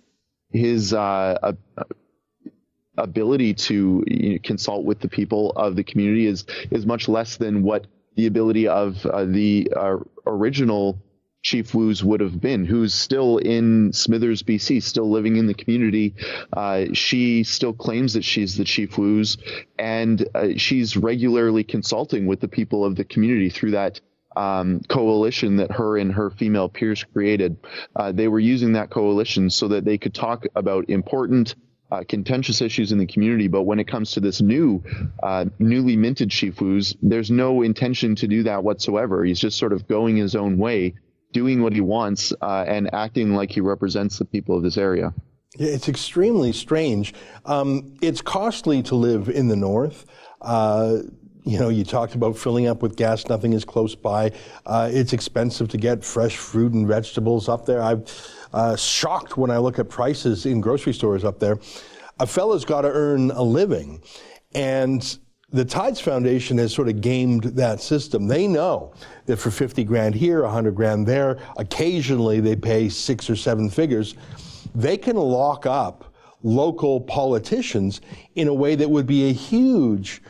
his 0.51 0.93
uh, 0.93 1.53
ability 2.99 3.55
to 3.55 4.05
you 4.07 4.33
know, 4.33 4.39
consult 4.43 4.85
with 4.85 5.01
the 5.01 5.09
people 5.09 5.53
of 5.53 5.77
the 5.77 5.85
community 5.85 6.27
is 6.27 6.45
is 6.71 6.87
much 6.87 7.09
less 7.09 7.37
than 7.37 7.63
what 7.63 7.87
the 8.17 8.27
ability 8.27 8.69
of 8.69 9.05
uh, 9.07 9.25
the 9.25 9.73
uh, 9.75 9.97
original 10.27 10.99
Chief 11.43 11.75
Woos 11.75 12.05
would 12.05 12.21
have 12.21 12.41
been, 12.41 12.65
who's 12.65 12.95
still 12.95 13.39
in 13.39 13.93
Smithers, 13.93 14.43
BC, 14.43 14.83
still 14.83 15.11
living 15.11 15.37
in 15.37 15.47
the 15.47 15.55
community. 15.55 16.15
Uh, 16.53 16.87
she 16.93 17.43
still 17.43 17.73
claims 17.73 18.15
that 18.15 18.25
she's 18.25 18.57
the 18.57 18.65
Chief 18.65 18.97
Woos, 18.97 19.39
and 19.79 20.27
uh, 20.35 20.51
she's 20.57 20.97
regularly 20.97 21.65
consulting 21.65 22.27
with 22.27 22.41
the 22.41 22.49
people 22.49 22.85
of 22.85 22.95
the 22.95 23.05
community 23.05 23.51
through 23.51 23.73
that 23.73 24.01
um, 24.37 24.81
coalition 24.89 25.57
that 25.57 25.73
her 25.73 25.99
and 25.99 26.13
her 26.13 26.31
female 26.31 26.69
peers 26.69 27.05
created. 27.13 27.57
Uh, 27.95 28.13
they 28.13 28.29
were 28.29 28.41
using 28.41 28.73
that 28.75 28.91
coalition 28.91 29.51
so 29.51 29.69
that 29.69 29.85
they 29.85 29.99
could 29.99 30.15
talk 30.15 30.45
about 30.55 30.89
important 30.89 31.55
uh, 31.91 32.03
contentious 32.09 32.63
issues 32.63 32.91
in 32.91 32.99
the 32.99 33.07
community. 33.07 33.49
But 33.49 33.63
when 33.63 33.79
it 33.79 33.87
comes 33.87 34.13
to 34.13 34.21
this 34.21 34.41
new, 34.41 34.83
uh, 35.23 35.47
newly 35.59 35.97
minted 35.97 36.31
Chief 36.31 36.59
Woos, 36.61 36.97
there's 37.03 37.31
no 37.31 37.61
intention 37.61 38.15
to 38.17 38.27
do 38.27 38.45
that 38.45 38.65
whatsoever. 38.65 39.25
He's 39.25 39.41
just 39.41 39.59
sort 39.59 39.75
of 39.75 39.87
going 39.87 40.17
his 40.17 40.35
own 40.35 40.57
way, 40.57 40.95
doing 41.33 41.63
what 41.63 41.73
he 41.73 41.81
wants, 41.81 42.33
uh, 42.41 42.65
and 42.67 42.93
acting 42.95 43.35
like 43.35 43.51
he 43.51 43.61
represents 43.61 44.19
the 44.19 44.25
people 44.25 44.57
of 44.57 44.63
this 44.63 44.77
area. 44.77 45.13
It's 45.59 45.89
extremely 45.89 46.53
strange. 46.53 47.13
Um, 47.45 47.95
it's 48.01 48.23
costly 48.23 48.83
to 48.85 48.95
live 48.95 49.29
in 49.29 49.49
the 49.49 49.57
north. 49.57 50.07
Uh, 50.41 50.99
you 51.45 51.59
know, 51.59 51.69
you 51.69 51.85
talked 51.85 52.15
about 52.15 52.39
filling 52.39 52.67
up 52.69 52.83
with 52.83 52.97
gas, 52.97 53.29
nothing 53.29 53.53
is 53.53 53.65
close 53.65 53.95
by. 53.95 54.33
Uh, 54.65 54.89
it's 54.93 55.13
expensive 55.13 55.69
to 55.71 55.77
get 55.77 56.05
fresh 56.05 56.37
fruit 56.37 56.73
and 56.73 56.87
vegetables 56.87 57.49
up 57.49 57.67
there. 57.67 57.83
I'm 57.83 58.05
uh, 58.53 58.77
shocked 58.77 59.37
when 59.37 59.51
I 59.51 59.59
look 59.59 59.79
at 59.79 59.89
prices 59.89 60.47
in 60.47 60.61
grocery 60.61 60.95
stores 60.95 61.25
up 61.25 61.41
there. 61.41 61.59
A 62.21 62.27
fella's 62.27 62.65
got 62.65 62.83
to 62.83 62.89
earn 62.89 63.31
a 63.33 63.43
living. 63.43 64.03
And 64.55 65.19
the 65.53 65.65
Tides 65.65 66.01
Foundation 66.01 66.57
has 66.59 66.73
sort 66.73 66.89
of 66.89 67.01
gamed 67.01 67.45
that 67.45 67.81
system. 67.81 68.27
They 68.27 68.47
know 68.47 68.95
that 69.27 69.37
for 69.37 69.51
50 69.51 69.85
grand 69.85 70.15
here, 70.15 70.43
100 70.43 70.75
grand 70.75 71.07
there, 71.07 71.39
occasionally 71.59 72.41
they 72.41 72.57
pay 72.57 72.89
six 72.89 73.29
or 73.29 73.37
seven 73.37 73.69
figures. 73.69 74.15
They 74.75 74.97
can 74.97 75.17
lock 75.17 75.67
up 75.67 76.15
local 76.43 77.01
politicians 77.01 78.01
in 78.35 78.49
a 78.49 78.55
way 78.55 78.75
that 78.75 78.89
would 78.89 79.07
be 79.07 79.29
a 79.29 79.33
huge 79.33 80.23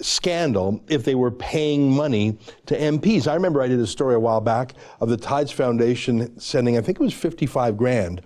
scandal 0.00 0.82
if 0.88 1.04
they 1.04 1.14
were 1.14 1.30
paying 1.30 1.90
money 1.90 2.36
to 2.66 2.76
MPs. 2.76 3.28
I 3.28 3.34
remember 3.34 3.62
I 3.62 3.68
did 3.68 3.78
a 3.78 3.86
story 3.86 4.16
a 4.16 4.20
while 4.20 4.40
back 4.40 4.74
of 5.00 5.08
the 5.08 5.16
Tides 5.16 5.52
Foundation 5.52 6.38
sending, 6.38 6.76
I 6.76 6.80
think 6.80 6.98
it 6.98 7.02
was 7.02 7.14
55 7.14 7.76
grand, 7.76 8.22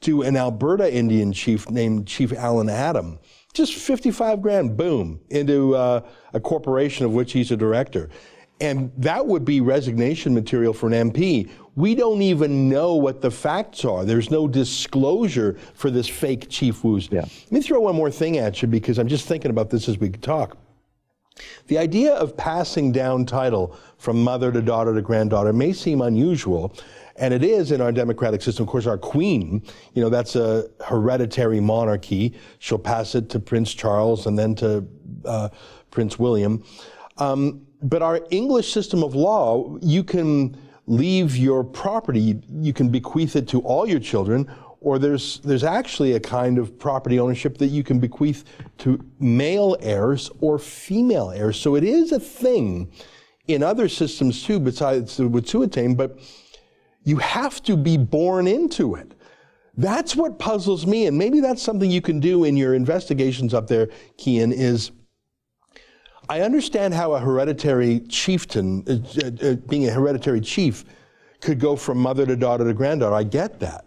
to 0.00 0.22
an 0.22 0.36
Alberta 0.36 0.92
Indian 0.92 1.32
chief 1.32 1.70
named 1.70 2.06
Chief 2.06 2.32
Allan 2.32 2.70
Adam. 2.70 3.18
Just 3.52 3.74
55 3.74 4.40
grand, 4.40 4.76
boom, 4.76 5.20
into 5.28 5.76
uh, 5.76 6.00
a 6.32 6.40
corporation 6.40 7.04
of 7.04 7.12
which 7.12 7.32
he's 7.32 7.50
a 7.50 7.56
director. 7.56 8.08
And 8.60 8.92
that 8.96 9.26
would 9.26 9.44
be 9.44 9.60
resignation 9.60 10.32
material 10.32 10.72
for 10.72 10.86
an 10.86 11.10
MP. 11.10 11.50
We 11.74 11.94
don't 11.94 12.22
even 12.22 12.68
know 12.68 12.94
what 12.94 13.20
the 13.20 13.30
facts 13.30 13.84
are. 13.84 14.04
There's 14.04 14.30
no 14.30 14.46
disclosure 14.46 15.58
for 15.74 15.90
this 15.90 16.08
fake 16.08 16.48
Chief 16.48 16.82
Woos. 16.84 17.08
Yeah. 17.10 17.22
Let 17.22 17.52
me 17.52 17.60
throw 17.60 17.80
one 17.80 17.96
more 17.96 18.10
thing 18.10 18.38
at 18.38 18.62
you 18.62 18.68
because 18.68 18.98
I'm 18.98 19.08
just 19.08 19.26
thinking 19.26 19.50
about 19.50 19.68
this 19.68 19.88
as 19.88 19.98
we 19.98 20.10
talk. 20.10 20.56
The 21.66 21.78
idea 21.78 22.14
of 22.14 22.36
passing 22.36 22.92
down 22.92 23.26
title 23.26 23.76
from 23.98 24.22
mother 24.22 24.52
to 24.52 24.62
daughter 24.62 24.94
to 24.94 25.02
granddaughter 25.02 25.52
may 25.52 25.72
seem 25.72 26.00
unusual, 26.00 26.74
and 27.16 27.34
it 27.34 27.42
is 27.42 27.72
in 27.72 27.80
our 27.80 27.92
democratic 27.92 28.42
system. 28.42 28.64
Of 28.64 28.68
course, 28.68 28.86
our 28.86 28.98
queen, 28.98 29.62
you 29.94 30.02
know, 30.02 30.08
that's 30.08 30.36
a 30.36 30.68
hereditary 30.84 31.60
monarchy. 31.60 32.34
She'll 32.58 32.78
pass 32.78 33.14
it 33.14 33.28
to 33.30 33.40
Prince 33.40 33.74
Charles 33.74 34.26
and 34.26 34.38
then 34.38 34.54
to 34.56 34.86
uh, 35.24 35.48
Prince 35.90 36.18
William. 36.18 36.64
Um, 37.18 37.66
but 37.82 38.02
our 38.02 38.20
English 38.30 38.72
system 38.72 39.02
of 39.02 39.14
law, 39.14 39.76
you 39.82 40.04
can 40.04 40.56
leave 40.86 41.36
your 41.36 41.62
property, 41.62 42.40
you 42.50 42.72
can 42.72 42.88
bequeath 42.88 43.36
it 43.36 43.48
to 43.48 43.60
all 43.60 43.86
your 43.88 44.00
children, 44.00 44.50
or 44.80 44.98
there's 44.98 45.38
there's 45.40 45.62
actually 45.62 46.14
a 46.14 46.20
kind 46.20 46.58
of 46.58 46.76
property 46.78 47.20
ownership 47.20 47.58
that 47.58 47.68
you 47.68 47.84
can 47.84 48.00
bequeath 48.00 48.44
to 48.78 48.98
male 49.20 49.76
heirs 49.80 50.30
or 50.40 50.58
female 50.58 51.30
heirs. 51.30 51.58
So 51.58 51.76
it 51.76 51.84
is 51.84 52.10
a 52.12 52.18
thing 52.18 52.90
in 53.46 53.62
other 53.62 53.88
systems 53.88 54.42
too, 54.42 54.58
besides 54.58 55.16
the 55.16 55.24
Wet'suwet'en, 55.24 55.96
but 55.96 56.18
you 57.04 57.16
have 57.16 57.62
to 57.64 57.76
be 57.76 57.96
born 57.96 58.46
into 58.46 58.94
it. 58.94 59.14
That's 59.76 60.14
what 60.14 60.38
puzzles 60.38 60.86
me, 60.86 61.06
and 61.06 61.16
maybe 61.16 61.40
that's 61.40 61.62
something 61.62 61.90
you 61.90 62.02
can 62.02 62.20
do 62.20 62.44
in 62.44 62.56
your 62.56 62.74
investigations 62.74 63.54
up 63.54 63.68
there, 63.68 63.88
Keean, 64.18 64.52
is 64.52 64.90
I 66.28 66.42
understand 66.42 66.94
how 66.94 67.12
a 67.12 67.20
hereditary 67.20 68.00
chieftain, 68.00 68.84
uh, 68.86 69.26
uh, 69.26 69.50
uh 69.50 69.54
being 69.68 69.88
a 69.88 69.90
hereditary 69.90 70.40
chief, 70.40 70.84
could 71.40 71.58
go 71.58 71.74
from 71.74 71.98
mother 71.98 72.24
to 72.26 72.36
daughter 72.36 72.64
to 72.64 72.74
granddaughter. 72.74 73.14
I 73.14 73.24
get 73.24 73.58
that. 73.60 73.86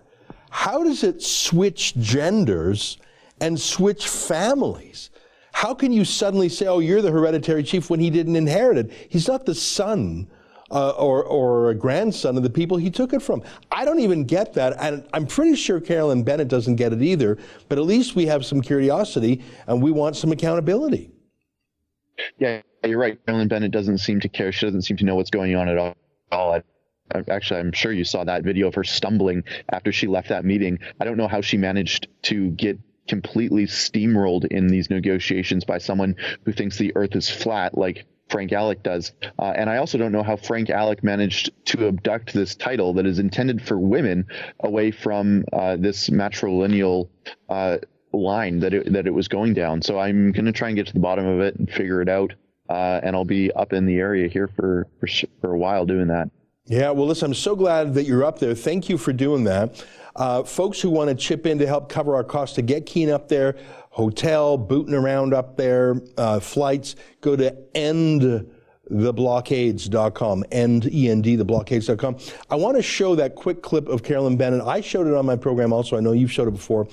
How 0.50 0.84
does 0.84 1.04
it 1.04 1.22
switch 1.22 1.96
genders 1.98 2.98
and 3.40 3.60
switch 3.60 4.08
families? 4.08 5.10
How 5.54 5.74
can 5.74 5.92
you 5.92 6.04
suddenly 6.04 6.50
say, 6.50 6.68
oh, 6.68 6.80
you're 6.80 7.02
the 7.02 7.12
hereditary 7.12 7.64
chief 7.64 7.90
when 7.90 8.00
he 8.00 8.10
didn't 8.10 8.36
inherit 8.36 8.78
it? 8.78 8.92
He's 9.10 9.28
not 9.28 9.46
the 9.46 9.56
son 9.56 10.28
uh, 10.72 10.92
or, 10.92 11.24
or 11.24 11.70
a 11.70 11.76
grandson 11.76 12.38
of 12.38 12.44
the 12.44 12.50
people 12.50 12.78
he 12.78 12.90
took 12.90 13.14
it 13.14 13.22
from. 13.22 13.44
I 13.72 13.86
don't 13.86 14.00
even 14.00 14.26
get 14.26 14.54
that. 14.54 14.76
And 14.80 15.08
I'm 15.14 15.28
pretty 15.28 15.56
sure 15.56 15.80
Carolyn 15.80 16.24
Bennett 16.24 16.48
doesn't 16.48 16.76
get 16.76 16.94
it 16.94 17.02
either. 17.02 17.38
But 17.70 17.78
at 17.78 17.86
least 17.86 18.16
we 18.16 18.26
have 18.26 18.46
some 18.46 18.62
curiosity 18.62 19.44
and 19.68 19.82
we 19.82 19.92
want 19.92 20.16
some 20.16 20.32
accountability. 20.32 21.12
Yeah, 22.40 22.62
you're 22.84 23.00
right. 23.00 23.24
Carolyn 23.26 23.48
Bennett 23.48 23.72
doesn't 23.72 24.00
seem 24.00 24.20
to 24.22 24.30
care. 24.30 24.52
She 24.52 24.66
doesn't 24.66 24.84
seem 24.84 24.98
to 24.98 25.06
know 25.06 25.16
what's 25.16 25.32
going 25.32 25.56
on 25.56 25.70
at 25.70 25.78
all 26.32 26.62
actually 27.30 27.60
i'm 27.60 27.72
sure 27.72 27.92
you 27.92 28.04
saw 28.04 28.24
that 28.24 28.44
video 28.44 28.68
of 28.68 28.76
her 28.76 28.84
stumbling 28.84 29.44
after 29.70 29.92
she 29.92 30.08
left 30.08 30.30
that 30.30 30.44
meeting 30.44 30.80
i 31.00 31.06
don't 31.06 31.18
know 31.18 31.28
how 31.28 31.42
she 31.42 31.58
managed 31.58 32.08
to 32.24 32.50
get 32.52 32.80
completely 33.08 33.66
steamrolled 33.66 34.46
in 34.46 34.68
these 34.68 34.90
negotiations 34.90 35.64
by 35.64 35.78
someone 35.78 36.16
who 36.44 36.52
thinks 36.52 36.78
the 36.78 36.96
earth 36.96 37.16
is 37.16 37.30
flat 37.30 37.78
like 37.78 38.06
frank 38.30 38.52
alec 38.52 38.82
does 38.84 39.12
uh, 39.40 39.54
and 39.56 39.70
i 39.70 39.78
also 39.78 39.98
don't 39.98 40.12
know 40.12 40.24
how 40.24 40.36
frank 40.36 40.70
alec 40.70 41.04
managed 41.04 41.52
to 41.66 41.88
abduct 41.88 42.34
this 42.34 42.56
title 42.56 42.94
that 42.94 43.06
is 43.06 43.20
intended 43.20 43.62
for 43.62 43.78
women 43.78 44.26
away 44.62 44.92
from 44.92 45.44
uh, 45.54 45.76
this 45.76 46.10
matrilineal 46.10 47.08
uh, 47.50 47.78
line 48.14 48.60
that 48.60 48.74
it, 48.74 48.92
that 48.94 49.08
it 49.08 49.14
was 49.14 49.28
going 49.28 49.54
down 49.54 49.82
so 49.82 50.00
i'm 50.00 50.32
going 50.32 50.46
to 50.46 50.52
try 50.52 50.70
and 50.70 50.78
get 50.78 50.88
to 50.88 50.94
the 50.94 51.00
bottom 51.00 51.26
of 51.26 51.40
it 51.40 51.56
and 51.56 51.70
figure 51.70 52.02
it 52.02 52.10
out 52.10 52.34
uh, 52.70 53.00
and 53.04 53.16
i'll 53.16 53.26
be 53.26 53.52
up 53.54 53.74
in 53.74 53.86
the 53.86 53.98
area 53.98 54.28
here 54.28 54.48
for, 54.48 54.88
for, 55.00 55.08
for 55.42 55.54
a 55.54 55.58
while 55.58 55.86
doing 55.86 56.08
that 56.08 56.30
yeah, 56.68 56.90
well, 56.90 57.06
listen, 57.06 57.28
I'm 57.28 57.36
so 57.36 57.56
glad 57.56 57.94
that 57.94 58.06
you're 58.06 58.24
up 58.24 58.40
there. 58.40 58.56
Thank 58.56 58.90
you 58.90 58.98
for 58.98 59.14
doing 59.14 59.44
that. 59.44 59.86
Uh, 60.16 60.42
folks 60.44 60.82
who 60.82 60.90
want 60.90 61.10
to 61.10 61.16
chip 61.16 61.46
in 61.46 61.60
to 61.60 61.68
help 61.68 61.90
cover 61.90 62.16
our 62.16 62.24
costs 62.24 62.56
to 62.56 62.64
get 62.64 62.88
Keean 62.88 63.12
up 63.12 63.28
there, 63.28 63.56
hotel, 63.96 64.58
booting 64.58 64.94
around 64.94 65.34
up 65.34 65.56
there, 65.56 66.02
uh, 66.18 66.42
flights, 66.42 66.98
go 67.22 67.38
to 67.38 67.56
endtheblockades.com, 67.74 70.46
end, 70.52 70.94
E-N-D, 70.94 71.38
theblockades.com. 71.38 72.18
I 72.50 72.56
want 72.56 72.76
to 72.76 72.84
show 72.84 73.16
that 73.16 73.36
quick 73.36 73.62
clip 73.62 73.88
of 73.88 74.04
Carolyn 74.04 74.36
Bennett. 74.36 74.60
I 74.62 74.82
showed 74.82 75.08
it 75.08 75.14
on 75.14 75.26
my 75.26 75.38
program 75.38 75.72
also. 75.72 75.96
I 75.96 76.02
know 76.02 76.12
you've 76.12 76.32
showed 76.32 76.50
it 76.50 76.52
before 76.52 76.90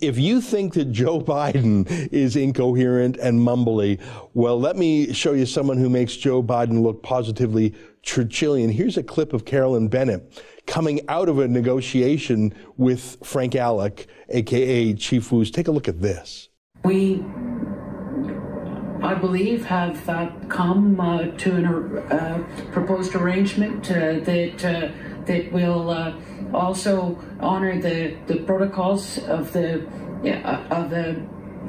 if 0.00 0.18
you 0.18 0.42
think 0.42 0.74
that 0.74 0.92
Joe 0.92 1.20
Biden 1.22 1.88
is 2.12 2.36
incoherent 2.36 3.16
and 3.16 3.40
mumbly, 3.40 3.98
well, 4.34 4.60
let 4.60 4.76
me 4.76 5.14
show 5.14 5.32
you 5.32 5.46
someone 5.46 5.78
who 5.78 5.88
makes 5.88 6.16
Joe 6.16 6.42
Biden 6.42 6.82
look 6.82 7.02
positively 7.02 7.74
Churchillian. 8.02 8.70
Here's 8.70 8.98
a 8.98 9.02
clip 9.02 9.32
of 9.32 9.46
Carolyn 9.46 9.88
Bennett 9.88 10.30
coming 10.66 11.00
out 11.08 11.28
of 11.28 11.38
a 11.38 11.48
negotiation 11.48 12.54
with 12.76 13.16
Frank 13.24 13.54
Alec, 13.54 14.06
aka 14.28 14.92
Chief 14.94 15.30
Woos. 15.32 15.50
Take 15.50 15.68
a 15.68 15.70
look 15.70 15.88
at 15.88 16.00
this. 16.00 16.48
We, 16.84 17.24
I 19.02 19.14
believe, 19.14 19.64
have 19.66 20.08
uh, 20.08 20.30
come 20.48 21.00
uh, 21.00 21.28
to 21.28 22.04
a 22.10 22.14
uh, 22.14 22.38
proposed 22.72 23.14
arrangement 23.14 23.90
uh, 23.90 24.20
that 24.20 24.64
uh, 24.64 24.90
that 25.24 25.50
will 25.52 25.90
uh, 25.90 26.14
also 26.52 27.18
honor 27.40 27.80
the, 27.80 28.16
the 28.26 28.40
protocols 28.40 29.18
of 29.18 29.52
the 29.52 29.86
of 30.70 30.90
the 30.90 31.22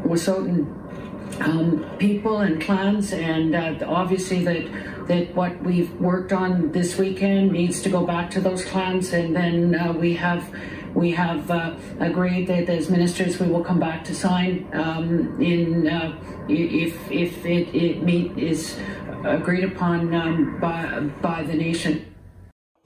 Wet'suwet'en 0.03 1.41
um, 1.41 1.97
people 1.97 2.37
and 2.39 2.61
clans, 2.61 3.13
and 3.13 3.55
obviously 3.83 4.43
that 4.45 4.96
that 5.07 5.33
what 5.35 5.61
we've 5.63 5.91
worked 5.99 6.33
on 6.33 6.71
this 6.71 6.97
weekend 6.97 7.51
needs 7.51 7.81
to 7.81 7.89
go 7.89 8.05
back 8.05 8.29
to 8.31 8.41
those 8.41 8.63
clans, 8.65 9.13
and 9.13 9.35
then 9.35 9.75
uh, 9.75 9.93
we 9.93 10.13
have 10.15 10.49
we 10.93 11.11
have 11.11 11.49
uh, 11.51 11.75
agreed 11.99 12.47
that 12.47 12.69
as 12.69 12.89
ministers 12.89 13.39
we 13.39 13.47
will 13.47 13.63
come 13.63 13.79
back 13.79 14.03
to 14.05 14.15
sign 14.15 14.67
um, 14.73 15.41
in 15.41 15.87
uh, 15.87 16.17
if 16.49 17.11
if 17.11 17.45
it, 17.45 17.73
it 17.75 18.03
meet 18.03 18.37
is 18.37 18.77
agreed 19.23 19.63
upon 19.63 20.13
um, 20.13 20.59
by 20.59 20.99
by 21.21 21.43
the 21.43 21.53
nation. 21.53 22.05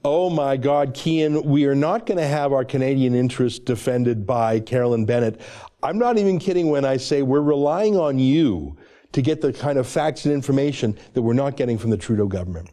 Oh 0.04 0.30
my 0.30 0.56
God, 0.56 0.94
Keean, 0.94 1.44
we 1.44 1.64
are 1.66 1.76
not 1.76 2.06
going 2.06 2.18
to 2.18 2.26
have 2.26 2.52
our 2.52 2.64
Canadian 2.64 3.14
interests 3.14 3.60
defended 3.60 4.26
by 4.26 4.58
Carolyn 4.58 5.06
Bennett. 5.06 5.40
I'm 5.80 5.96
not 5.96 6.18
even 6.18 6.40
kidding 6.40 6.70
when 6.70 6.84
I 6.84 6.96
say 6.96 7.22
we're 7.22 7.40
relying 7.40 7.96
on 7.96 8.18
you 8.18 8.76
to 9.12 9.22
get 9.22 9.40
the 9.40 9.52
kind 9.52 9.78
of 9.78 9.86
facts 9.86 10.24
and 10.24 10.34
information 10.34 10.98
that 11.14 11.22
we're 11.22 11.32
not 11.32 11.56
getting 11.56 11.78
from 11.78 11.90
the 11.90 11.96
Trudeau 11.96 12.26
government. 12.26 12.70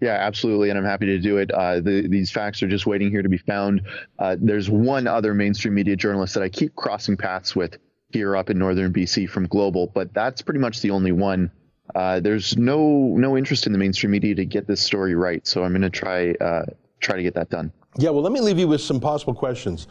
Yeah, 0.00 0.14
absolutely, 0.14 0.70
and 0.70 0.78
I'm 0.78 0.84
happy 0.84 1.06
to 1.06 1.18
do 1.18 1.38
it. 1.38 1.50
Uh, 1.50 1.80
the, 1.80 2.06
these 2.08 2.30
facts 2.30 2.62
are 2.62 2.68
just 2.68 2.84
waiting 2.84 3.10
here 3.10 3.22
to 3.22 3.28
be 3.28 3.38
found. 3.38 3.82
Uh, 4.18 4.36
there's 4.38 4.68
one 4.68 5.06
other 5.06 5.34
mainstream 5.34 5.74
media 5.74 5.96
journalist 5.96 6.34
that 6.34 6.42
I 6.42 6.48
keep 6.48 6.74
crossing 6.74 7.16
paths 7.16 7.54
with 7.54 7.78
here 8.10 8.36
up 8.36 8.50
in 8.50 8.58
northern 8.58 8.92
BC 8.92 9.28
from 9.28 9.46
Global, 9.46 9.86
but 9.94 10.12
that's 10.12 10.42
pretty 10.42 10.60
much 10.60 10.80
the 10.80 10.90
only 10.90 11.12
one. 11.12 11.50
Uh, 11.94 12.18
there's 12.20 12.56
no 12.56 13.14
no 13.16 13.36
interest 13.36 13.66
in 13.66 13.72
the 13.72 13.78
mainstream 13.78 14.10
media 14.10 14.34
to 14.34 14.44
get 14.44 14.66
this 14.66 14.80
story 14.80 15.14
right, 15.14 15.46
so 15.46 15.64
I'm 15.64 15.72
going 15.72 15.82
to 15.82 15.90
try 15.90 16.32
uh, 16.32 16.64
try 17.00 17.16
to 17.16 17.22
get 17.22 17.34
that 17.34 17.50
done. 17.50 17.72
Yeah, 17.96 18.10
well, 18.10 18.22
let 18.22 18.32
me 18.32 18.40
leave 18.40 18.58
you 18.58 18.66
with 18.66 18.80
some 18.80 19.00
possible 19.00 19.34
questions. 19.34 19.86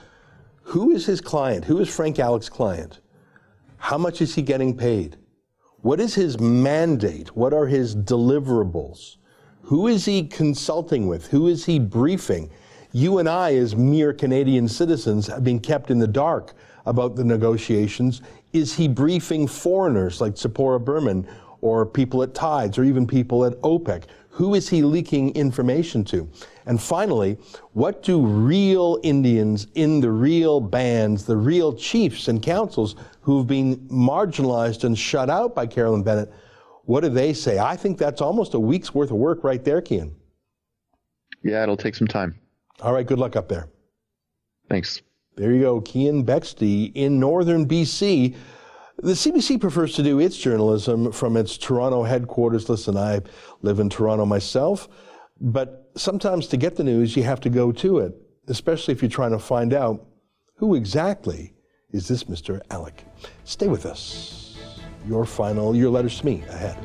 Who 0.64 0.92
is 0.92 1.06
his 1.06 1.22
client? 1.22 1.66
Who 1.66 1.80
is 1.80 1.94
Frank 1.94 2.20
Alec's 2.20 2.50
client? 2.50 3.00
How 3.84 3.98
much 3.98 4.22
is 4.22 4.34
he 4.34 4.42
getting 4.42 4.78
paid? 4.78 5.18
What 5.82 6.00
is 6.00 6.16
his 6.16 6.40
mandate? 6.40 7.36
What 7.36 7.54
are 7.54 7.66
his 7.66 7.94
deliverables? 7.94 9.18
Who 9.64 9.88
is 9.88 10.06
he 10.06 10.24
consulting 10.26 11.06
with? 11.06 11.28
Who 11.28 11.50
is 11.50 11.66
he 11.66 11.80
briefing? 11.80 12.50
You 12.94 13.18
and 13.18 13.28
I, 13.28 13.56
as 13.56 13.76
mere 13.76 14.14
Canadian 14.14 14.70
citizens, 14.70 15.28
have 15.28 15.44
been 15.44 15.60
kept 15.60 15.92
in 15.92 16.00
the 16.00 16.08
dark 16.08 16.54
about 16.86 17.18
the 17.18 17.26
negotiations. 17.26 18.22
Is 18.54 18.74
he 18.74 18.88
briefing 18.88 19.48
foreigners 19.48 20.22
like 20.22 20.36
Tzeporah 20.36 20.86
Berman 20.86 21.28
or 21.64 21.86
people 21.86 22.22
at 22.22 22.34
Tides 22.34 22.78
or 22.78 22.84
even 22.84 23.08
people 23.08 23.46
at 23.46 23.54
OPEC? 23.62 24.04
Who 24.30 24.54
is 24.54 24.68
he 24.68 24.82
leaking 24.82 25.34
information 25.36 26.04
to? 26.06 26.30
And 26.66 26.82
finally, 26.82 27.38
what 27.72 28.04
do 28.04 28.26
real 28.26 29.00
Indians 29.04 29.68
in 29.76 30.02
the 30.02 30.12
real 30.12 30.60
bands, 30.60 31.24
the 31.26 31.38
real 31.38 31.74
chiefs 31.74 32.28
and 32.28 32.42
councils 32.42 32.96
who've 33.22 33.48
been 33.48 33.78
marginalized 33.88 34.84
and 34.84 34.98
shut 34.98 35.30
out 35.30 35.56
by 35.56 35.66
Carolyn 35.66 36.04
Bennett, 36.04 36.34
what 36.84 37.02
do 37.02 37.10
they 37.10 37.32
say? 37.32 37.60
I 37.60 37.78
think 37.78 37.98
that's 37.98 38.20
almost 38.22 38.56
a 38.56 38.60
week's 38.60 38.94
worth 38.94 39.12
of 39.12 39.18
work 39.18 39.44
right 39.44 39.64
there, 39.64 39.82
Keean. 39.82 40.14
Yeah, 41.44 41.64
it'll 41.64 41.78
take 41.78 41.96
some 41.96 42.08
time. 42.08 42.38
All 42.82 42.92
right, 42.92 43.06
good 43.06 43.20
luck 43.20 43.38
up 43.38 43.48
there. 43.48 43.70
Thanks. 44.70 45.02
There 45.36 45.54
you 45.54 45.62
go, 45.62 45.80
Keean 45.80 46.26
Bexte 46.26 46.92
in 46.94 47.20
northern 47.20 47.68
BC. 47.68 48.36
The 48.98 49.14
CBC 49.14 49.60
prefers 49.60 49.96
to 49.96 50.04
do 50.04 50.20
its 50.20 50.38
journalism 50.38 51.12
from 51.12 51.36
its 51.36 51.58
Toronto 51.58 52.04
headquarters. 52.04 52.70
Listen, 52.70 52.96
I 52.96 53.22
live 53.62 53.80
in 53.80 53.90
Toronto 53.90 54.26
myself, 54.26 54.88
but 55.42 55.92
sometimes 55.96 56.48
to 56.48 56.58
get 56.58 56.76
the 56.76 56.84
news, 56.84 57.18
you 57.18 57.24
have 57.24 57.42
to 57.42 57.50
go 57.50 57.72
to 57.72 58.00
it, 58.00 58.16
especially 58.48 58.94
if 58.94 59.02
you're 59.02 59.10
trying 59.10 59.32
to 59.32 59.40
find 59.40 59.74
out 59.74 60.06
who 60.56 60.76
exactly 60.76 61.54
is 61.92 62.08
this 62.08 62.26
Mr. 62.26 62.62
Alec. 62.70 63.04
Stay 63.44 63.68
with 63.68 63.86
us. 63.86 64.58
Your 65.08 65.26
final, 65.26 65.76
your 65.76 65.90
letters 65.90 66.20
to 66.20 66.26
me 66.26 66.44
ahead. 66.50 66.78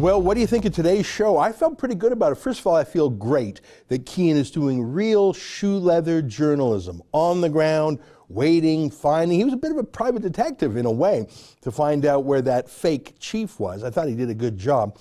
Well, 0.00 0.22
what 0.22 0.32
do 0.32 0.40
you 0.40 0.46
think 0.46 0.64
of 0.64 0.72
today's 0.72 1.04
show? 1.04 1.36
I 1.36 1.52
felt 1.52 1.76
pretty 1.76 1.94
good 1.94 2.10
about 2.10 2.32
it. 2.32 2.36
First 2.36 2.60
of 2.60 2.66
all, 2.66 2.74
I 2.74 2.84
feel 2.84 3.10
great 3.10 3.60
that 3.88 4.06
Keean 4.06 4.34
is 4.38 4.50
doing 4.50 4.82
real 4.82 5.34
shoe 5.34 5.76
leather 5.76 6.22
journalism 6.22 7.02
on 7.12 7.42
the 7.42 7.50
ground, 7.50 7.98
waiting, 8.30 8.90
finding. 8.90 9.36
He 9.36 9.44
was 9.44 9.52
a 9.52 9.58
bit 9.58 9.72
of 9.72 9.76
a 9.76 9.84
private 9.84 10.22
detective 10.22 10.78
in 10.78 10.86
a 10.86 10.90
way 10.90 11.26
to 11.60 11.70
find 11.70 12.06
out 12.06 12.24
where 12.24 12.40
that 12.40 12.70
fake 12.70 13.16
chief 13.18 13.60
was. 13.60 13.84
I 13.84 13.90
thought 13.90 14.08
he 14.08 14.14
did 14.14 14.30
a 14.30 14.34
good 14.34 14.56
job. 14.56 14.96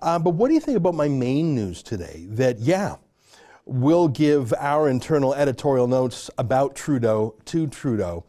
Uh, 0.00 0.18
but 0.18 0.30
what 0.30 0.48
do 0.48 0.54
you 0.54 0.60
think 0.60 0.76
about 0.76 0.96
my 0.96 1.06
main 1.06 1.54
news 1.54 1.80
today? 1.80 2.26
That, 2.30 2.58
yeah, 2.58 2.96
we'll 3.66 4.08
give 4.08 4.52
our 4.58 4.88
internal 4.88 5.32
editorial 5.32 5.86
notes 5.86 6.28
about 6.38 6.74
Trudeau 6.74 7.36
to 7.44 7.68
Trudeau 7.68 8.24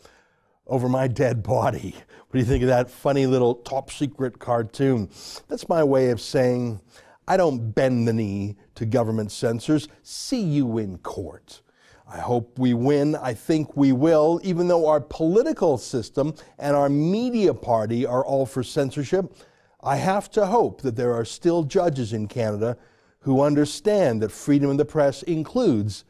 over 0.71 0.87
my 0.87 1.07
dead 1.07 1.43
body. 1.43 1.93
What 1.93 2.31
do 2.33 2.39
you 2.39 2.45
think 2.45 2.63
of 2.63 2.69
that 2.69 2.89
funny 2.89 3.27
little 3.27 3.55
top 3.55 3.91
secret 3.91 4.39
cartoon? 4.39 5.09
That's 5.49 5.67
my 5.67 5.83
way 5.83 6.11
of 6.11 6.21
saying 6.21 6.79
I 7.27 7.35
don't 7.37 7.71
bend 7.71 8.07
the 8.07 8.13
knee 8.13 8.55
to 8.75 8.85
government 8.85 9.33
censors. 9.33 9.89
See 10.01 10.41
you 10.41 10.77
in 10.77 10.97
court. 10.99 11.61
I 12.07 12.19
hope 12.19 12.57
we 12.57 12.73
win. 12.73 13.15
I 13.15 13.33
think 13.33 13.75
we 13.75 13.91
will, 13.91 14.39
even 14.43 14.69
though 14.69 14.87
our 14.87 15.01
political 15.01 15.77
system 15.77 16.35
and 16.57 16.75
our 16.75 16.89
media 16.89 17.53
party 17.53 18.05
are 18.05 18.25
all 18.25 18.45
for 18.45 18.63
censorship. 18.63 19.35
I 19.83 19.97
have 19.97 20.31
to 20.31 20.45
hope 20.45 20.81
that 20.81 20.95
there 20.95 21.13
are 21.13 21.25
still 21.25 21.63
judges 21.63 22.13
in 22.13 22.27
Canada 22.27 22.77
who 23.19 23.41
understand 23.41 24.21
that 24.21 24.31
freedom 24.31 24.69
of 24.69 24.77
the 24.77 24.85
press 24.85 25.21
includes 25.23 26.05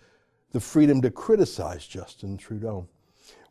the 0.52 0.60
freedom 0.60 1.02
to 1.02 1.10
criticize 1.10 1.88
Justin 1.88 2.38
Trudeau. 2.38 2.88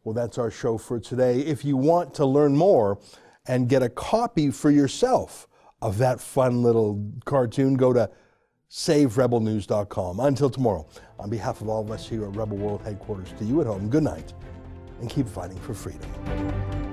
Well, 0.04 0.14
that's 0.14 0.38
our 0.38 0.50
show 0.50 0.78
for 0.78 0.98
today. 0.98 1.40
If 1.40 1.64
you 1.64 1.76
want 1.76 2.14
to 2.14 2.26
learn 2.26 2.56
more 2.56 2.98
and 3.46 3.68
get 3.68 3.82
a 3.82 3.88
copy 3.88 4.50
for 4.50 4.70
yourself 4.70 5.46
of 5.82 5.98
that 5.98 6.20
fun 6.20 6.62
little 6.62 7.12
cartoon, 7.24 7.74
go 7.74 7.92
to 7.92 8.10
saverebelnews.com. 8.70 10.20
Until 10.20 10.50
tomorrow, 10.50 10.86
on 11.18 11.28
behalf 11.28 11.60
of 11.60 11.68
all 11.68 11.82
of 11.82 11.90
us 11.90 12.08
here 12.08 12.24
at 12.24 12.34
Rebel 12.34 12.56
World 12.56 12.82
Headquarters, 12.82 13.32
to 13.38 13.44
you 13.44 13.60
at 13.60 13.66
home, 13.66 13.90
good 13.90 14.04
night 14.04 14.32
and 15.00 15.10
keep 15.10 15.28
fighting 15.28 15.58
for 15.58 15.74
freedom. 15.74 16.89